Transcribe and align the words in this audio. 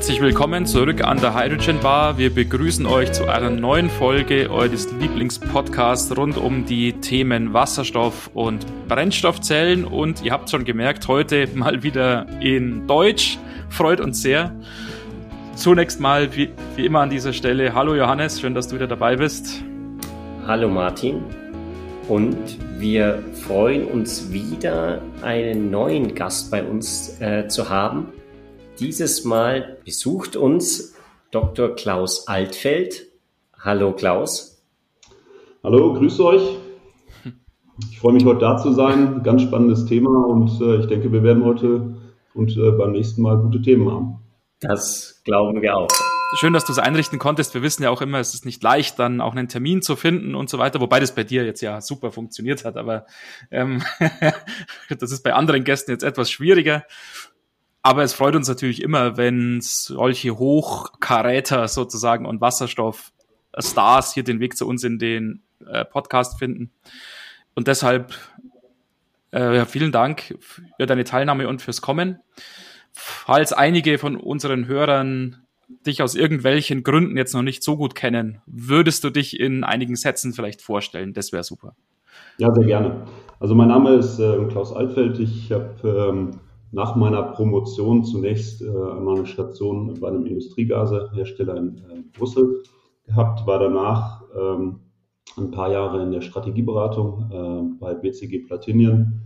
Herzlich 0.00 0.22
willkommen 0.22 0.64
zurück 0.64 1.04
an 1.04 1.20
der 1.20 1.34
Hydrogen 1.34 1.78
Bar. 1.80 2.16
Wir 2.16 2.34
begrüßen 2.34 2.86
euch 2.86 3.12
zu 3.12 3.28
einer 3.28 3.50
neuen 3.50 3.90
Folge 3.90 4.50
eures 4.50 4.90
Lieblingspodcasts 4.92 6.16
rund 6.16 6.38
um 6.38 6.64
die 6.64 6.94
Themen 6.94 7.52
Wasserstoff 7.52 8.30
und 8.32 8.64
Brennstoffzellen. 8.88 9.84
Und 9.84 10.24
ihr 10.24 10.32
habt 10.32 10.48
schon 10.48 10.64
gemerkt, 10.64 11.06
heute 11.06 11.46
mal 11.54 11.82
wieder 11.82 12.24
in 12.40 12.86
Deutsch. 12.86 13.36
Freut 13.68 14.00
uns 14.00 14.22
sehr. 14.22 14.54
Zunächst 15.54 16.00
mal, 16.00 16.34
wie, 16.34 16.48
wie 16.76 16.86
immer 16.86 17.00
an 17.00 17.10
dieser 17.10 17.34
Stelle, 17.34 17.74
hallo 17.74 17.94
Johannes, 17.94 18.40
schön, 18.40 18.54
dass 18.54 18.68
du 18.68 18.76
wieder 18.76 18.86
dabei 18.86 19.16
bist. 19.16 19.62
Hallo 20.46 20.70
Martin. 20.70 21.22
Und 22.08 22.38
wir 22.78 23.22
freuen 23.46 23.84
uns 23.84 24.32
wieder, 24.32 25.02
einen 25.20 25.70
neuen 25.70 26.14
Gast 26.14 26.50
bei 26.50 26.64
uns 26.64 27.20
äh, 27.20 27.48
zu 27.48 27.68
haben. 27.68 28.08
Dieses 28.80 29.26
Mal 29.26 29.76
besucht 29.84 30.36
uns 30.36 30.94
Dr. 31.32 31.74
Klaus 31.74 32.26
Altfeld. 32.28 33.08
Hallo 33.58 33.92
Klaus. 33.92 34.64
Hallo, 35.62 35.92
grüße 35.92 36.24
euch. 36.24 36.42
Ich 37.90 38.00
freue 38.00 38.14
mich 38.14 38.24
heute 38.24 38.40
da 38.40 38.56
zu 38.56 38.72
sein. 38.72 39.22
Ganz 39.22 39.42
spannendes 39.42 39.84
Thema 39.84 40.26
und 40.26 40.62
äh, 40.62 40.76
ich 40.76 40.86
denke, 40.86 41.12
wir 41.12 41.22
werden 41.22 41.44
heute 41.44 41.94
und 42.32 42.56
äh, 42.56 42.70
beim 42.70 42.92
nächsten 42.92 43.20
Mal 43.20 43.36
gute 43.36 43.60
Themen 43.60 43.90
haben. 43.92 44.20
Das 44.60 45.20
glauben 45.24 45.60
wir 45.60 45.76
auch. 45.76 45.88
Schön, 46.36 46.54
dass 46.54 46.64
du 46.64 46.72
es 46.72 46.78
einrichten 46.78 47.18
konntest. 47.18 47.52
Wir 47.52 47.62
wissen 47.62 47.82
ja 47.82 47.90
auch 47.90 48.00
immer, 48.00 48.18
es 48.18 48.32
ist 48.32 48.46
nicht 48.46 48.62
leicht, 48.62 48.98
dann 48.98 49.20
auch 49.20 49.34
einen 49.34 49.48
Termin 49.48 49.82
zu 49.82 49.94
finden 49.94 50.34
und 50.34 50.48
so 50.48 50.58
weiter, 50.58 50.80
wobei 50.80 51.00
das 51.00 51.14
bei 51.14 51.24
dir 51.24 51.44
jetzt 51.44 51.60
ja 51.60 51.82
super 51.82 52.12
funktioniert 52.12 52.64
hat, 52.64 52.76
aber 52.78 53.04
ähm, 53.50 53.82
das 55.00 55.10
ist 55.10 55.22
bei 55.22 55.34
anderen 55.34 55.64
Gästen 55.64 55.90
jetzt 55.90 56.04
etwas 56.04 56.30
schwieriger. 56.30 56.84
Aber 57.82 58.02
es 58.02 58.12
freut 58.12 58.36
uns 58.36 58.48
natürlich 58.48 58.82
immer, 58.82 59.16
wenn 59.16 59.60
solche 59.62 60.38
Hochkaräter 60.38 61.66
sozusagen 61.68 62.26
und 62.26 62.40
Wasserstoff-Stars 62.40 64.12
hier 64.12 64.24
den 64.24 64.40
Weg 64.40 64.56
zu 64.56 64.66
uns 64.66 64.84
in 64.84 64.98
den 64.98 65.42
äh, 65.66 65.84
Podcast 65.84 66.38
finden. 66.38 66.70
Und 67.54 67.68
deshalb 67.68 68.14
äh, 69.32 69.56
ja, 69.56 69.64
vielen 69.64 69.92
Dank 69.92 70.36
für 70.40 70.86
deine 70.86 71.04
Teilnahme 71.04 71.48
und 71.48 71.62
fürs 71.62 71.80
Kommen. 71.80 72.18
Falls 72.92 73.52
einige 73.52 73.98
von 73.98 74.16
unseren 74.16 74.66
Hörern 74.66 75.46
dich 75.86 76.02
aus 76.02 76.16
irgendwelchen 76.16 76.82
Gründen 76.82 77.16
jetzt 77.16 77.32
noch 77.32 77.42
nicht 77.42 77.62
so 77.62 77.76
gut 77.76 77.94
kennen, 77.94 78.42
würdest 78.46 79.04
du 79.04 79.10
dich 79.10 79.38
in 79.38 79.62
einigen 79.62 79.94
Sätzen 79.94 80.32
vielleicht 80.32 80.62
vorstellen? 80.62 81.12
Das 81.12 81.32
wäre 81.32 81.44
super. 81.44 81.76
Ja, 82.38 82.52
sehr 82.52 82.66
gerne. 82.66 83.06
Also 83.38 83.54
mein 83.54 83.68
Name 83.68 83.94
ist 83.94 84.18
äh, 84.18 84.44
Klaus 84.48 84.72
Altfeld. 84.72 85.20
Ich 85.20 85.52
habe 85.52 85.70
ähm, 85.84 86.40
nach 86.72 86.94
meiner 86.94 87.22
Promotion 87.22 88.04
zunächst 88.04 88.62
äh, 88.62 88.66
einmal 88.66 89.16
eine 89.16 89.26
Station 89.26 89.98
bei 90.00 90.08
einem 90.08 90.26
Industriegasehersteller 90.26 91.56
in 91.56 91.78
äh, 91.78 92.02
Brüssel 92.16 92.62
gehabt, 93.06 93.46
war 93.46 93.58
danach 93.58 94.22
ähm, 94.38 94.80
ein 95.36 95.50
paar 95.50 95.70
Jahre 95.72 96.02
in 96.02 96.12
der 96.12 96.20
Strategieberatung 96.20 97.30
äh, 97.30 97.76
bei 97.78 97.94
BCG 97.94 98.46
Platinien, 98.46 99.22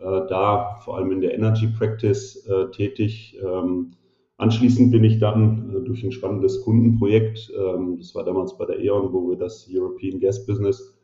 da 0.00 0.78
vor 0.84 0.96
allem 0.96 1.10
in 1.10 1.20
der 1.20 1.34
Energy 1.34 1.66
Practice 1.66 2.48
tätig. 2.70 3.36
Ähm, 3.42 3.94
anschließend 4.36 4.92
bin 4.92 5.02
ich 5.02 5.18
dann 5.18 5.84
durch 5.84 6.04
ein 6.04 6.12
spannendes 6.12 6.62
Kundenprojekt, 6.62 7.52
ähm, 7.58 7.96
das 7.98 8.14
war 8.14 8.22
damals 8.22 8.56
bei 8.56 8.64
der 8.64 8.78
E.ON, 8.78 9.12
wo 9.12 9.28
wir 9.28 9.36
das 9.36 9.68
European 9.68 10.20
Gas 10.20 10.46
Business 10.46 10.94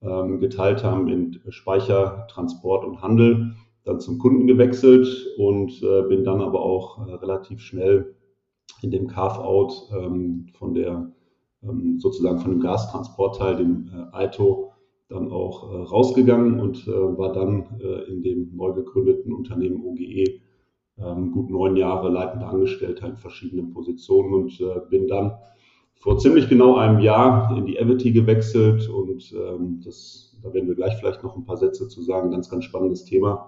geteilt 0.00 0.84
haben 0.84 1.08
in 1.08 1.40
Speicher, 1.48 2.26
Transport 2.30 2.84
und 2.84 3.02
Handel, 3.02 3.52
dann 3.84 4.00
zum 4.00 4.18
Kunden 4.18 4.46
gewechselt 4.46 5.06
und 5.38 5.82
äh, 5.82 6.02
bin 6.02 6.24
dann 6.24 6.40
aber 6.40 6.62
auch 6.62 7.06
äh, 7.06 7.14
relativ 7.14 7.60
schnell 7.60 8.14
in 8.82 8.90
dem 8.90 9.06
Carve-out 9.08 9.90
ähm, 9.92 10.46
von 10.52 10.74
der 10.74 11.12
ähm, 11.62 11.98
sozusagen 11.98 12.38
von 12.38 12.52
dem 12.52 12.60
Gastransportteil, 12.60 13.56
dem 13.56 13.90
äh, 14.12 14.28
dann 15.08 15.32
auch 15.32 15.72
äh, 15.72 15.76
rausgegangen 15.84 16.60
und 16.60 16.86
äh, 16.86 16.90
war 16.90 17.32
dann 17.32 17.80
äh, 17.80 18.10
in 18.10 18.22
dem 18.22 18.54
neu 18.54 18.72
gegründeten 18.72 19.32
Unternehmen 19.32 19.82
OGE 19.82 20.40
ähm, 20.98 21.32
gut 21.32 21.50
neun 21.50 21.76
Jahre 21.76 22.10
leitender 22.10 22.48
Angestellter 22.48 23.08
in 23.08 23.16
verschiedenen 23.16 23.70
Positionen 23.70 24.34
und 24.34 24.62
bin 24.90 25.06
dann 25.06 25.32
vor 26.00 26.18
ziemlich 26.18 26.48
genau 26.48 26.76
einem 26.76 27.00
Jahr 27.00 27.56
in 27.56 27.66
die 27.66 27.76
Evity 27.76 28.12
gewechselt 28.12 28.88
und 28.88 29.32
ähm, 29.32 29.80
das, 29.84 30.38
da 30.42 30.52
werden 30.52 30.68
wir 30.68 30.74
gleich 30.74 30.96
vielleicht 30.96 31.22
noch 31.22 31.36
ein 31.36 31.44
paar 31.44 31.56
Sätze 31.56 31.88
zu 31.88 32.02
sagen, 32.02 32.30
ganz, 32.30 32.48
ganz 32.50 32.64
spannendes 32.64 33.04
Thema. 33.04 33.47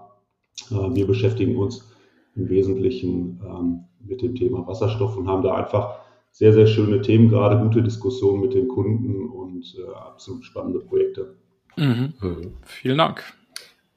wir 0.71 1.07
beschäftigen 1.07 1.57
uns 1.57 1.91
im 2.35 2.49
Wesentlichen 2.49 3.39
ähm, 3.45 3.83
mit 4.07 4.21
dem 4.21 4.35
Thema 4.35 4.65
Wasserstoff 4.67 5.17
und 5.17 5.27
haben 5.27 5.43
da 5.43 5.55
einfach 5.55 5.99
sehr, 6.31 6.53
sehr 6.53 6.67
schöne 6.67 7.01
Themen, 7.01 7.29
gerade 7.29 7.61
gute 7.61 7.83
Diskussionen 7.83 8.41
mit 8.41 8.53
den 8.53 8.67
Kunden 8.67 9.29
und 9.29 9.75
äh, 9.77 9.93
absolut 9.93 10.45
spannende 10.45 10.79
Projekte. 10.79 11.35
Mhm. 11.77 12.13
Mhm. 12.21 12.53
Vielen 12.63 12.97
Dank. 12.97 13.23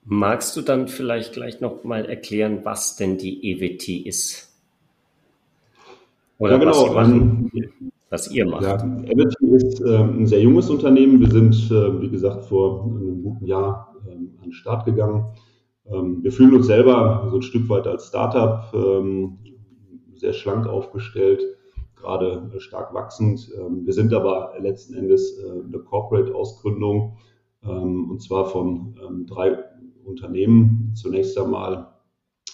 Magst 0.04 0.56
du 0.56 0.60
dann 0.60 0.88
vielleicht 0.88 1.32
gleich 1.32 1.60
noch 1.60 1.84
mal 1.84 2.04
erklären, 2.04 2.60
was 2.64 2.96
denn 2.96 3.16
die 3.16 3.52
EWT 3.52 4.06
ist? 4.06 4.52
Oder 6.38 6.52
ja, 6.52 6.58
genau. 6.58 6.72
was, 6.72 6.92
machen, 6.92 7.52
was 8.10 8.30
ihr 8.30 8.46
macht? 8.46 8.64
Ja, 8.64 8.74
EWT 8.74 9.40
ist 9.40 9.80
äh, 9.80 9.96
ein 9.96 10.26
sehr 10.26 10.40
junges 10.40 10.68
Unternehmen. 10.68 11.20
Wir 11.20 11.30
sind, 11.30 11.54
äh, 11.70 12.02
wie 12.02 12.10
gesagt, 12.10 12.44
vor 12.46 12.84
einem 12.84 13.22
guten 13.22 13.46
Jahr 13.46 13.94
ähm, 14.10 14.34
an 14.38 14.44
den 14.44 14.52
Start 14.52 14.84
gegangen 14.84 15.24
ähm, 15.24 15.34
wir 15.84 16.32
fühlen 16.32 16.54
uns 16.54 16.66
selber 16.66 17.28
so 17.30 17.36
ein 17.36 17.42
Stück 17.42 17.68
weit 17.68 17.86
als 17.86 18.08
Startup, 18.08 18.72
ähm, 18.74 19.38
sehr 20.16 20.32
schlank 20.32 20.66
aufgestellt, 20.66 21.42
gerade 21.96 22.50
äh, 22.54 22.60
stark 22.60 22.94
wachsend. 22.94 23.50
Ähm, 23.58 23.84
wir 23.84 23.92
sind 23.92 24.12
aber 24.12 24.54
letzten 24.58 24.94
Endes 24.94 25.38
äh, 25.38 25.50
eine 25.50 25.78
Corporate-Ausgründung 25.78 27.18
und 27.66 28.20
zwar 28.20 28.44
von 28.44 28.94
drei 29.26 29.56
Unternehmen. 30.04 30.92
Zunächst 30.94 31.38
einmal 31.38 31.94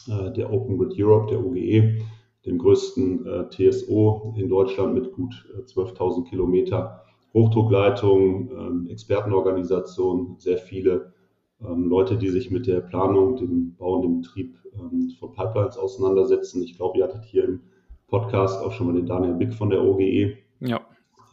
äh, 0.06 0.30
der 0.30 0.52
Open 0.52 0.78
Grid 0.78 0.94
Europe, 0.96 1.26
der 1.32 1.44
OGE, 1.44 1.98
dem 2.46 2.58
größten 2.58 3.48
TSO 3.50 4.36
in 4.38 4.48
Deutschland 4.48 4.94
mit 4.94 5.12
gut 5.12 5.34
12.000 5.66 6.28
Kilometer 6.28 7.02
Hochdruckleitung, 7.34 8.86
Expertenorganisation, 8.88 10.36
sehr 10.38 10.58
viele 10.58 10.92
ähm, 10.94 11.19
Leute, 11.60 12.16
die 12.16 12.30
sich 12.30 12.50
mit 12.50 12.66
der 12.66 12.80
Planung, 12.80 13.36
dem 13.36 13.74
Bau 13.76 13.96
und 13.96 14.02
dem 14.02 14.20
Betrieb 14.22 14.56
ähm, 14.74 15.10
von 15.18 15.32
Pipelines 15.32 15.76
auseinandersetzen. 15.76 16.62
Ich 16.62 16.76
glaube, 16.76 16.98
ihr 16.98 17.04
hattet 17.04 17.24
hier 17.24 17.44
im 17.44 17.60
Podcast 18.08 18.62
auch 18.62 18.72
schon 18.72 18.86
mal 18.86 18.94
den 18.94 19.06
Daniel 19.06 19.34
Bick 19.34 19.52
von 19.54 19.70
der 19.70 19.82
OGE. 19.82 20.36
Ja. 20.60 20.80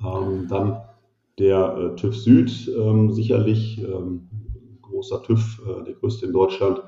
Ähm, 0.03 0.47
dann 0.49 0.81
der 1.39 1.77
äh, 1.77 1.95
TÜV 1.95 2.15
Süd, 2.15 2.71
ähm, 2.77 3.11
sicherlich 3.11 3.81
ähm, 3.81 4.27
großer 4.81 5.23
TÜV, 5.23 5.61
äh, 5.67 5.83
der 5.85 5.93
größte 5.93 6.25
in 6.25 6.33
Deutschland. 6.33 6.81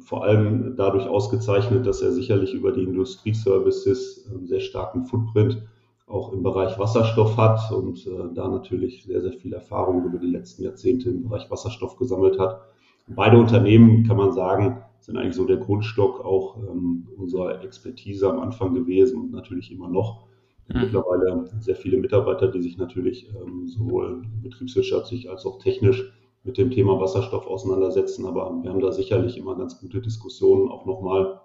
Vor 0.00 0.24
allem 0.24 0.76
dadurch 0.76 1.06
ausgezeichnet, 1.06 1.86
dass 1.86 2.02
er 2.02 2.12
sicherlich 2.12 2.54
über 2.54 2.70
die 2.70 2.84
Industrieservices 2.84 4.28
einen 4.30 4.46
sehr 4.46 4.60
starken 4.60 5.04
Footprint 5.04 5.62
auch 6.10 6.32
im 6.32 6.42
Bereich 6.42 6.78
Wasserstoff 6.78 7.36
hat 7.36 7.70
und 7.72 8.06
äh, 8.06 8.34
da 8.34 8.48
natürlich 8.48 9.04
sehr, 9.04 9.20
sehr 9.20 9.32
viel 9.32 9.52
Erfahrung 9.52 10.04
über 10.04 10.18
die 10.18 10.26
letzten 10.26 10.64
Jahrzehnte 10.64 11.10
im 11.10 11.22
Bereich 11.22 11.50
Wasserstoff 11.50 11.96
gesammelt 11.96 12.38
hat. 12.38 12.60
Beide 13.06 13.38
Unternehmen, 13.38 14.04
kann 14.06 14.16
man 14.16 14.32
sagen, 14.32 14.82
sind 15.00 15.16
eigentlich 15.16 15.34
so 15.34 15.46
der 15.46 15.56
Grundstock 15.56 16.24
auch 16.24 16.56
ähm, 16.58 17.08
unserer 17.16 17.62
Expertise 17.64 18.28
am 18.28 18.40
Anfang 18.40 18.74
gewesen 18.74 19.20
und 19.20 19.30
natürlich 19.32 19.72
immer 19.72 19.88
noch. 19.88 20.26
Mhm. 20.68 20.80
Mittlerweile 20.82 21.50
sehr 21.58 21.76
viele 21.76 21.96
Mitarbeiter, 21.96 22.48
die 22.48 22.60
sich 22.60 22.76
natürlich 22.76 23.28
ähm, 23.40 23.66
sowohl 23.66 24.22
betriebswirtschaftlich 24.42 25.30
als 25.30 25.46
auch 25.46 25.58
technisch 25.58 26.12
mit 26.44 26.58
dem 26.58 26.70
Thema 26.70 27.00
Wasserstoff 27.00 27.46
auseinandersetzen. 27.46 28.26
Aber 28.26 28.58
wir 28.62 28.70
haben 28.70 28.80
da 28.80 28.92
sicherlich 28.92 29.36
immer 29.36 29.56
ganz 29.56 29.80
gute 29.80 30.00
Diskussionen 30.00 30.68
auch 30.68 30.86
nochmal, 30.86 31.40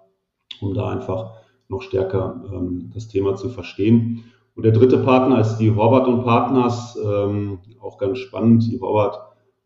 um 0.60 0.74
da 0.74 0.90
einfach 0.90 1.34
noch 1.68 1.82
stärker 1.82 2.44
ähm, 2.52 2.90
das 2.94 3.08
Thema 3.08 3.36
zu 3.36 3.48
verstehen. 3.48 4.24
Und 4.56 4.64
der 4.64 4.72
dritte 4.72 4.98
Partner 4.98 5.40
ist 5.40 5.58
die 5.58 5.74
Horvath 5.74 6.08
und 6.08 6.24
Partners, 6.24 6.98
ähm, 7.04 7.58
auch 7.80 7.98
ganz 7.98 8.18
spannend. 8.18 8.66
Die 8.66 8.80
Horvath, 8.80 9.18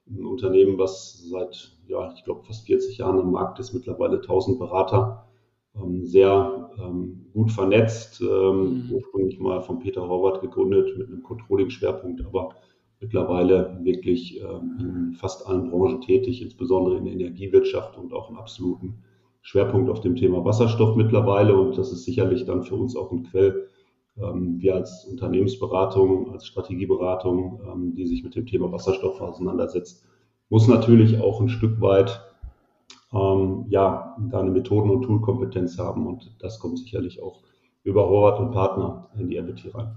ein 0.09 0.27
Unternehmen, 0.27 0.79
was 0.79 1.23
seit, 1.31 1.79
ja, 1.87 2.13
ich 2.13 2.25
glaube, 2.25 2.43
fast 2.43 2.67
40 2.67 2.99
Jahren 2.99 3.21
am 3.21 3.31
Markt 3.31 3.61
ist, 3.61 3.73
mittlerweile 3.73 4.17
1000 4.17 4.59
Berater, 4.59 5.29
ähm, 5.77 6.05
sehr 6.05 6.71
ähm, 6.83 7.27
gut 7.33 7.53
vernetzt, 7.53 8.21
ähm, 8.21 8.89
mhm. 8.89 8.93
ursprünglich 8.93 9.39
mal 9.39 9.63
von 9.63 9.79
Peter 9.79 10.09
Horvath 10.09 10.41
gegründet 10.41 10.99
mit 10.99 11.07
einem 11.07 11.23
Controlling-Schwerpunkt, 11.23 12.27
aber 12.27 12.51
mittlerweile 12.99 13.79
wirklich 13.85 14.41
ähm, 14.41 14.77
in 14.81 15.15
fast 15.15 15.47
allen 15.47 15.71
Branchen 15.71 16.01
tätig, 16.01 16.43
insbesondere 16.43 16.97
in 16.97 17.05
der 17.05 17.15
Energiewirtschaft 17.15 17.97
und 17.97 18.13
auch 18.13 18.29
einen 18.29 18.39
absoluten 18.39 19.05
Schwerpunkt 19.43 19.89
auf 19.89 20.01
dem 20.01 20.17
Thema 20.17 20.45
Wasserstoff 20.45 20.97
mittlerweile. 20.97 21.57
Und 21.57 21.79
das 21.79 21.93
ist 21.93 22.05
sicherlich 22.05 22.45
dann 22.45 22.65
für 22.65 22.75
uns 22.75 22.97
auch 22.97 23.13
ein 23.13 23.23
Quell, 23.23 23.69
wir 24.21 24.75
als 24.75 25.07
Unternehmensberatung, 25.07 26.33
als 26.33 26.47
Strategieberatung, 26.47 27.61
ähm, 27.67 27.95
die 27.95 28.07
sich 28.07 28.23
mit 28.23 28.35
dem 28.35 28.47
Thema 28.47 28.71
Wasserstoff 28.71 29.21
auseinandersetzt, 29.21 30.05
muss 30.49 30.69
natürlich 30.69 31.21
auch 31.21 31.41
ein 31.41 31.49
Stück 31.49 31.81
weit 31.81 32.21
ähm, 33.13 33.67
ja, 33.69 34.17
da 34.31 34.41
eine 34.41 34.51
Methoden- 34.51 34.91
und 34.91 35.03
Toolkompetenz 35.03 35.79
haben 35.79 36.07
und 36.07 36.37
das 36.41 36.59
kommt 36.59 36.79
sicherlich 36.79 37.23
auch 37.23 37.43
über 37.83 38.09
Horvath 38.09 38.41
und 38.41 38.53
Partner 38.53 39.09
in 39.19 39.29
die 39.29 39.41
MBT 39.41 39.75
rein. 39.75 39.97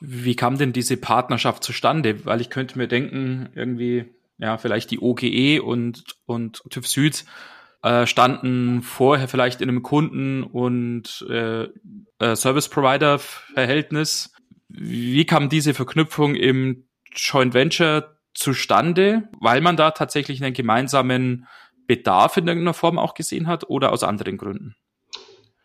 Wie 0.00 0.34
kam 0.34 0.58
denn 0.58 0.72
diese 0.72 0.96
Partnerschaft 0.96 1.62
zustande? 1.62 2.24
Weil 2.24 2.40
ich 2.40 2.50
könnte 2.50 2.78
mir 2.78 2.88
denken, 2.88 3.50
irgendwie, 3.54 4.06
ja, 4.38 4.58
vielleicht 4.58 4.90
die 4.90 5.00
OGE 5.00 5.62
und, 5.62 6.04
und 6.26 6.62
TÜV 6.70 6.86
Süd 6.88 7.24
äh, 7.82 8.06
standen 8.06 8.82
vorher 8.82 9.28
vielleicht 9.28 9.60
in 9.60 9.68
einem 9.68 9.82
Kunden- 9.82 10.44
und 10.44 11.26
äh, 11.28 11.64
äh, 12.18 12.36
Service-Provider-Verhältnis. 12.36 14.32
Wie 14.68 15.26
kam 15.26 15.48
diese 15.48 15.74
Verknüpfung 15.74 16.34
im 16.34 16.84
Joint 17.14 17.54
Venture 17.54 18.16
zustande, 18.34 19.28
weil 19.40 19.60
man 19.60 19.76
da 19.76 19.90
tatsächlich 19.90 20.42
einen 20.42 20.54
gemeinsamen 20.54 21.46
Bedarf 21.86 22.36
in 22.36 22.46
irgendeiner 22.46 22.74
Form 22.74 22.98
auch 22.98 23.14
gesehen 23.14 23.46
hat 23.48 23.68
oder 23.68 23.92
aus 23.92 24.02
anderen 24.02 24.38
Gründen? 24.38 24.76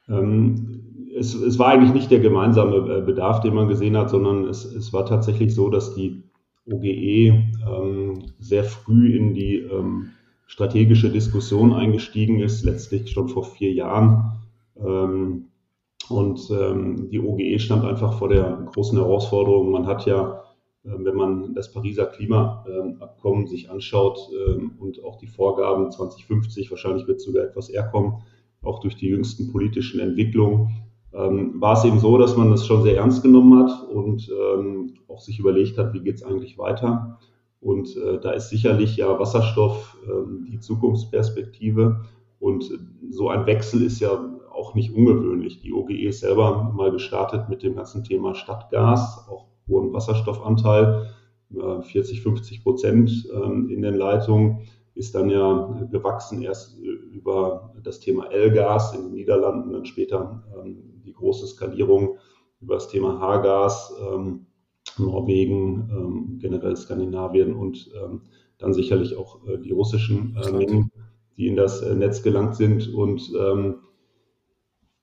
Ähm, 0.09 1.07
es, 1.17 1.33
es, 1.33 1.59
war 1.59 1.69
eigentlich 1.69 1.93
nicht 1.93 2.11
der 2.11 2.19
gemeinsame 2.19 2.77
äh, 2.77 3.01
Bedarf, 3.01 3.41
den 3.41 3.53
man 3.53 3.67
gesehen 3.67 3.95
hat, 3.95 4.09
sondern 4.09 4.45
es, 4.45 4.65
es 4.65 4.91
war 4.93 5.05
tatsächlich 5.05 5.53
so, 5.53 5.69
dass 5.69 5.95
die 5.95 6.23
OGE 6.65 6.87
ähm, 6.87 8.23
sehr 8.39 8.63
früh 8.63 9.15
in 9.15 9.33
die 9.33 9.57
ähm, 9.57 10.11
strategische 10.47 11.11
Diskussion 11.11 11.73
eingestiegen 11.73 12.39
ist, 12.39 12.63
letztlich 12.63 13.11
schon 13.11 13.29
vor 13.29 13.43
vier 13.43 13.73
Jahren. 13.73 14.31
Ähm, 14.77 15.49
und 16.09 16.49
ähm, 16.51 17.09
die 17.09 17.19
OGE 17.19 17.59
stand 17.59 17.83
einfach 17.83 18.17
vor 18.17 18.29
der 18.29 18.65
großen 18.71 18.97
Herausforderung. 18.97 19.71
Man 19.71 19.87
hat 19.87 20.05
ja, 20.05 20.41
äh, 20.85 20.89
wenn 20.97 21.15
man 21.15 21.53
das 21.53 21.71
Pariser 21.73 22.05
Klimaabkommen 22.05 23.47
sich 23.47 23.69
anschaut 23.69 24.17
ähm, 24.47 24.71
und 24.79 25.03
auch 25.03 25.17
die 25.17 25.27
Vorgaben 25.27 25.91
2050, 25.91 26.71
wahrscheinlich 26.71 27.07
wird 27.07 27.19
sogar 27.19 27.43
etwas 27.43 27.69
eher 27.69 27.83
kommen, 27.83 28.23
auch 28.61 28.79
durch 28.79 28.95
die 28.95 29.07
jüngsten 29.07 29.51
politischen 29.51 29.99
Entwicklungen, 29.99 30.69
ähm, 31.13 31.59
war 31.59 31.73
es 31.73 31.83
eben 31.83 31.99
so, 31.99 32.17
dass 32.17 32.37
man 32.37 32.51
das 32.51 32.65
schon 32.65 32.83
sehr 32.83 32.97
ernst 32.97 33.21
genommen 33.21 33.63
hat 33.63 33.89
und 33.89 34.29
ähm, 34.29 34.93
auch 35.09 35.19
sich 35.19 35.39
überlegt 35.39 35.77
hat, 35.77 35.93
wie 35.93 36.01
geht 36.01 36.15
es 36.15 36.23
eigentlich 36.23 36.57
weiter. 36.57 37.19
Und 37.59 37.95
äh, 37.97 38.19
da 38.19 38.31
ist 38.31 38.49
sicherlich 38.49 38.97
ja 38.97 39.19
Wasserstoff 39.19 39.97
äh, 40.05 40.49
die 40.49 40.59
Zukunftsperspektive. 40.59 42.01
Und 42.39 42.71
so 43.09 43.29
ein 43.29 43.45
Wechsel 43.45 43.83
ist 43.83 43.99
ja 43.99 44.11
auch 44.51 44.75
nicht 44.75 44.93
ungewöhnlich. 44.93 45.59
Die 45.61 45.73
OGE 45.73 46.07
ist 46.07 46.19
selber 46.19 46.71
mal 46.75 46.91
gestartet 46.91 47.49
mit 47.49 47.63
dem 47.63 47.75
ganzen 47.75 48.03
Thema 48.03 48.35
Stadtgas, 48.35 49.27
auch 49.29 49.47
hohen 49.67 49.93
Wasserstoffanteil, 49.93 51.09
äh, 51.55 51.81
40, 51.81 52.21
50 52.21 52.63
Prozent 52.63 53.27
ähm, 53.33 53.69
in 53.69 53.81
den 53.81 53.95
Leitungen, 53.95 54.67
ist 54.95 55.13
dann 55.13 55.29
ja 55.29 55.85
gewachsen 55.91 56.41
erst 56.41 56.79
über 56.79 57.71
das 57.83 57.99
Thema 57.99 58.31
L-Gas 58.31 58.95
in 58.95 59.03
den 59.03 59.13
Niederlanden, 59.13 59.71
dann 59.71 59.85
später 59.85 60.43
ähm, 60.57 61.01
die 61.05 61.13
große 61.13 61.45
Skalierung 61.45 62.17
über 62.59 62.75
das 62.75 62.87
Thema 62.87 63.19
H-Gas. 63.19 63.93
Norwegen, 64.99 65.89
ähm, 65.91 66.39
generell 66.39 66.75
Skandinavien 66.75 67.53
und 67.53 67.89
ähm, 68.01 68.21
dann 68.57 68.73
sicherlich 68.73 69.15
auch 69.17 69.47
äh, 69.47 69.57
die 69.57 69.71
russischen 69.71 70.35
äh, 70.35 70.51
Mengen, 70.51 70.91
die 71.37 71.47
in 71.47 71.55
das 71.55 71.81
äh, 71.81 71.95
Netz 71.95 72.23
gelangt 72.23 72.55
sind. 72.55 72.93
Und 72.93 73.31
ähm, 73.39 73.75